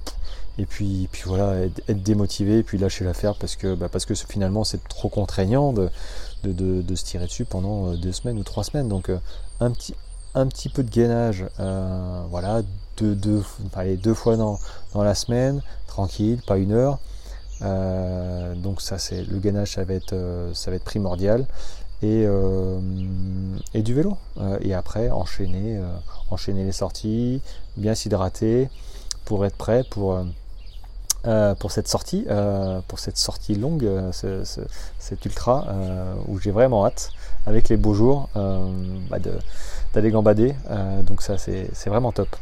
et 0.57 0.65
puis, 0.65 1.07
puis 1.11 1.23
voilà 1.25 1.55
être, 1.61 2.03
démotivé 2.03 2.59
et 2.59 2.63
puis 2.63 2.77
lâcher 2.77 3.05
l'affaire 3.05 3.35
parce 3.35 3.55
que 3.55 3.75
bah, 3.75 3.87
parce 3.89 4.05
que 4.05 4.13
finalement 4.13 4.63
c'est 4.63 4.85
trop 4.89 5.09
contraignant 5.09 5.71
de, 5.73 5.89
de, 6.43 6.95
se 6.95 7.05
tirer 7.05 7.25
dessus 7.25 7.45
pendant 7.45 7.91
euh, 7.91 7.95
deux 7.95 8.11
semaines 8.11 8.37
ou 8.37 8.43
trois 8.43 8.63
semaines 8.63 8.89
donc 8.89 9.09
euh, 9.09 9.17
un 9.59 9.71
petit 9.71 9.95
un 10.35 10.47
petit 10.47 10.69
peu 10.69 10.83
de 10.83 10.89
gainage 10.89 11.45
voilà 12.29 12.61
deux, 12.99 13.15
deux, 13.15 13.43
deux 13.97 14.13
fois 14.13 14.37
dans, 14.37 14.59
dans 14.93 15.03
la 15.03 15.15
semaine 15.15 15.61
tranquille 15.87 16.41
pas 16.45 16.57
une 16.57 16.71
heure 16.71 16.99
donc 18.55 18.81
ça 18.81 18.97
c'est 18.97 19.23
le 19.23 19.37
gainage 19.39 19.73
ça 19.73 19.83
va 19.83 19.93
être 19.93 20.15
ça 20.53 20.71
va 20.71 20.77
être 20.77 20.85
primordial 20.85 21.45
et, 22.01 22.23
euh, 22.25 22.79
et 23.73 23.81
du 23.81 23.93
vélo. 23.93 24.17
Euh, 24.39 24.57
et 24.61 24.73
après, 24.73 25.09
enchaîner, 25.09 25.77
euh, 25.77 25.83
enchaîner 26.29 26.63
les 26.63 26.71
sorties, 26.71 27.41
bien 27.77 27.95
s'hydrater 27.95 28.69
pour 29.25 29.45
être 29.45 29.55
prêt 29.55 29.83
pour, 29.89 30.19
pour 31.59 31.71
cette 31.71 31.87
sortie, 31.87 32.25
pour 32.87 32.97
cette 32.97 33.17
sortie 33.17 33.53
longue, 33.53 33.87
cet 34.11 35.25
ultra 35.25 35.67
où 36.27 36.39
j'ai 36.39 36.49
vraiment 36.49 36.87
hâte 36.87 37.11
avec 37.45 37.69
les 37.69 37.77
beaux 37.77 37.93
jours 37.93 38.29
bah 38.33 39.17
d'aller 39.93 40.09
gambader. 40.09 40.55
donc 41.03 41.21
ça 41.21 41.37
c'est 41.37 41.89
vraiment 41.89 42.11
top. 42.11 42.35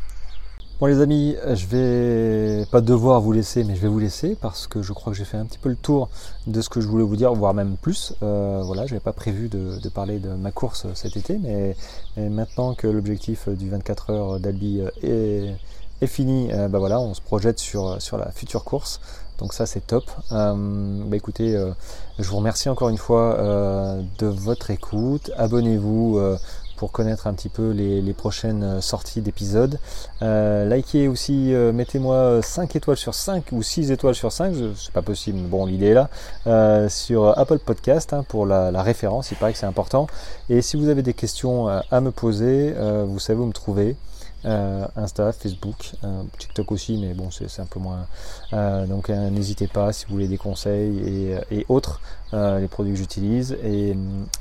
Bon 0.80 0.86
les 0.86 1.02
amis, 1.02 1.36
je 1.56 1.66
vais 1.66 2.66
pas 2.68 2.82
devoir 2.82 3.20
vous 3.20 3.32
laisser, 3.32 3.64
mais 3.64 3.76
je 3.76 3.82
vais 3.82 3.88
vous 3.88 3.98
laisser 3.98 4.38
parce 4.40 4.68
que 4.68 4.84
je 4.84 4.94
crois 4.94 5.12
que 5.12 5.18
j'ai 5.18 5.26
fait 5.26 5.38
un 5.38 5.46
petit 5.46 5.58
peu 5.58 5.70
le 5.70 5.76
tour 5.76 6.08
de 6.46 6.62
ce 6.62 6.70
que 6.70 6.82
je 6.82 6.88
voulais 6.88 7.04
vous 7.04 7.16
dire, 7.16 7.34
voire 7.34 7.56
même 7.56 7.78
plus. 7.82 8.14
Euh, 8.22 8.62
voilà, 8.64 8.86
j'avais 8.86 9.00
pas 9.00 9.12
prévu 9.12 9.50
de, 9.50 9.90
parler 9.90 10.20
de 10.20 10.30
ma 10.30 10.52
course 10.52 10.86
cet 10.94 11.18
été, 11.18 11.40
mais, 11.40 11.76
maintenant 12.16 12.76
que 12.76 12.86
l'objectif 12.86 13.50
du 13.50 13.72
24 13.72 14.10
heures 14.12 14.40
d'Albi 14.40 14.82
est, 15.02 15.56
fini, 16.06 16.50
euh, 16.54 16.68
bah 16.68 16.78
voilà, 16.78 17.00
on 17.00 17.16
se 17.16 17.22
projette 17.22 17.58
sur, 17.58 18.00
sur 18.00 18.20
la 18.20 18.30
future 18.30 18.64
course. 18.64 19.00
Donc 19.40 19.54
ça 19.54 19.66
c'est 19.66 19.82
top. 19.82 20.04
Euh, 20.32 21.04
bah 21.08 21.18
écoutez, 21.18 21.56
euh, 21.56 21.72
je 22.20 22.30
vous 22.30 22.38
remercie 22.38 22.70
encore 22.70 22.90
une 22.90 23.00
fois 23.00 23.36
de 24.20 24.28
votre 24.28 24.70
écoute. 24.70 25.32
Abonnez-vous 25.38 26.20
pour 26.78 26.92
connaître 26.92 27.28
un 27.28 27.34
petit 27.34 27.50
peu 27.50 27.72
les, 27.72 28.14
prochaines 28.14 28.64
euh, 28.64 28.82
sorties 28.82 29.22
d'épisodes. 29.22 29.80
Euh, 30.22 30.66
likez 30.74 31.08
aussi, 31.08 31.54
euh, 31.54 31.74
mettez-moi 31.74 32.42
5 32.42 32.76
étoiles 32.76 32.98
sur 32.98 33.14
5 33.14 33.52
ou 33.52 33.62
6 33.62 33.92
étoiles 33.92 34.16
sur 34.16 34.32
5, 34.32 34.54
c'est 34.78 34.94
pas 34.94 35.02
possible, 35.02 35.40
bon 35.40 35.66
l'idée 35.66 35.88
est 35.88 35.94
là, 36.46 36.90
sur 36.90 37.38
Apple 37.38 37.60
Podcast 37.60 38.14
hein, 38.14 38.24
pour 38.28 38.46
la, 38.46 38.72
la, 38.72 38.82
référence, 38.82 39.32
il 39.32 39.38
paraît 39.38 39.54
que 39.54 39.60
c'est 39.60 39.66
important. 39.66 40.08
Et 40.50 40.62
si 40.62 40.78
vous 40.78 40.88
avez 40.88 41.02
des 41.02 41.14
questions 41.14 41.68
à 41.68 42.02
me 42.02 42.12
poser, 42.12 42.74
vous 43.06 43.20
savez 43.20 43.40
où 43.40 43.46
me 43.46 43.54
trouver. 43.54 43.98
Euh, 44.48 44.88
Insta, 44.96 45.34
Facebook, 45.34 45.92
euh, 46.04 46.24
TikTok 46.38 46.72
aussi, 46.72 46.98
mais 46.98 47.14
bon, 47.14 47.30
c'est 47.32 47.62
un 47.62 47.66
peu 47.66 47.80
moins. 47.80 48.08
Euh, 48.54 48.86
donc 48.86 49.10
n'hésitez 49.10 49.68
pas 49.68 49.92
si 49.92 50.06
vous 50.06 50.14
voulez 50.14 50.28
des 50.28 50.38
conseils 50.38 51.36
et, 51.52 51.66
autres, 51.70 52.00
les 52.34 52.68
produits 52.68 52.94
que 52.94 53.00
j'utilise. 53.00 53.58
Et, 53.64 53.96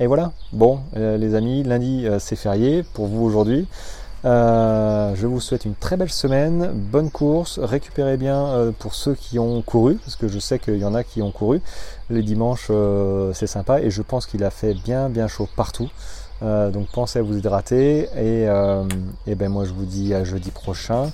voilà, 0.07 0.33
bon, 0.53 0.81
les 0.95 1.35
amis, 1.35 1.63
lundi 1.63 2.07
c'est 2.19 2.37
férié 2.37 2.85
pour 2.95 3.07
vous 3.07 3.25
aujourd'hui. 3.25 3.67
je 4.25 5.27
vous 5.27 5.41
souhaite 5.41 5.65
une 5.65 5.75
très 5.75 5.97
belle 5.97 6.11
semaine, 6.11 6.71
bonne 6.73 7.11
course, 7.11 7.59
récupérez 7.59 8.17
bien 8.17 8.73
pour 8.79 8.95
ceux 8.95 9.15
qui 9.15 9.39
ont 9.39 9.63
couru, 9.63 9.97
parce 9.97 10.17
que 10.17 10.29
je 10.29 10.39
sais 10.39 10.59
qu'il 10.59 10.79
y 10.79 10.85
en 10.85 10.95
a 10.95 11.03
qui 11.03 11.23
ont 11.23 11.33
couru. 11.33 11.61
Les 12.11 12.23
dimanches, 12.23 12.71
c'est 13.35 13.49
sympa 13.49 13.81
et 13.81 13.91
je 13.91 14.03
pense 14.03 14.27
qu'il 14.27 14.45
a 14.45 14.51
fait 14.51 14.75
bien 14.75 15.09
bien 15.09 15.27
chaud 15.27 15.49
partout. 15.57 15.91
Euh, 16.43 16.71
donc 16.71 16.89
pensez 16.89 17.19
à 17.19 17.23
vous 17.23 17.39
hydrater 17.39 18.03
et, 18.15 18.47
euh, 18.49 18.85
et, 19.27 19.35
ben 19.35 19.49
moi 19.49 19.65
je 19.65 19.73
vous 19.73 19.87
dis 19.87 20.13
à 20.13 20.23
jeudi 20.23 20.51
prochain 20.51 21.11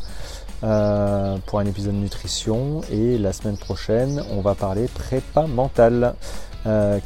euh, 0.65 1.37
pour 1.47 1.61
un 1.61 1.67
épisode 1.67 1.95
de 1.95 1.99
nutrition. 1.99 2.81
Et 2.91 3.19
la 3.19 3.33
semaine 3.33 3.57
prochaine 3.57 4.23
on 4.33 4.41
va 4.41 4.55
parler 4.55 4.89
prépa 4.89 5.47
mentale 5.47 6.15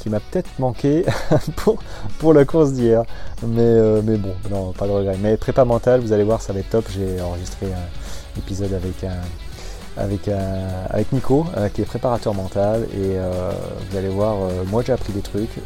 qui 0.00 0.10
m'a 0.10 0.20
peut-être 0.20 0.50
manqué 0.58 1.06
pour, 1.56 1.78
pour 2.18 2.34
la 2.34 2.44
course 2.44 2.72
d'hier. 2.72 3.04
Mais, 3.46 4.02
mais 4.02 4.16
bon 4.16 4.34
non 4.50 4.72
pas 4.72 4.86
de 4.86 4.92
regret. 4.92 5.16
Mais 5.20 5.36
prépa 5.36 5.64
mentale 5.64 6.00
vous 6.00 6.12
allez 6.12 6.24
voir 6.24 6.40
ça 6.42 6.52
va 6.52 6.60
être 6.60 6.70
top. 6.70 6.86
J'ai 6.90 7.20
enregistré 7.20 7.66
un 7.66 8.38
épisode 8.38 8.74
avec 8.74 9.04
un, 9.04 9.16
avec, 9.96 10.28
avec 10.90 11.10
Nico 11.12 11.46
qui 11.72 11.80
est 11.80 11.86
préparateur 11.86 12.34
mental. 12.34 12.86
Et 12.94 13.16
vous 13.90 13.96
allez 13.96 14.10
voir 14.10 14.36
moi 14.66 14.82
j'ai 14.86 14.92
appris 14.92 15.14
des 15.14 15.22
trucs 15.22 15.56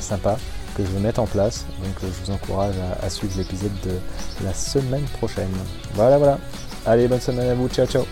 sympas 0.00 0.36
je 0.84 0.92
vais 0.92 1.00
mettre 1.00 1.20
en 1.20 1.26
place. 1.26 1.64
Donc 1.82 1.94
euh, 2.02 2.08
je 2.12 2.26
vous 2.26 2.32
encourage 2.32 2.74
à, 3.02 3.10
suivre 3.10 3.34
l'épisode 3.36 3.72
de 3.84 3.92
la 4.44 4.54
semaine 4.54 5.04
prochaine. 5.18 5.50
Voilà, 5.94 6.18
voilà. 6.18 6.38
Allez, 6.86 7.08
bonne 7.08 7.20
semaine 7.20 7.48
à 7.48 7.54
vous. 7.54 7.68
Ciao, 7.68 7.86
ciao. 7.86 8.04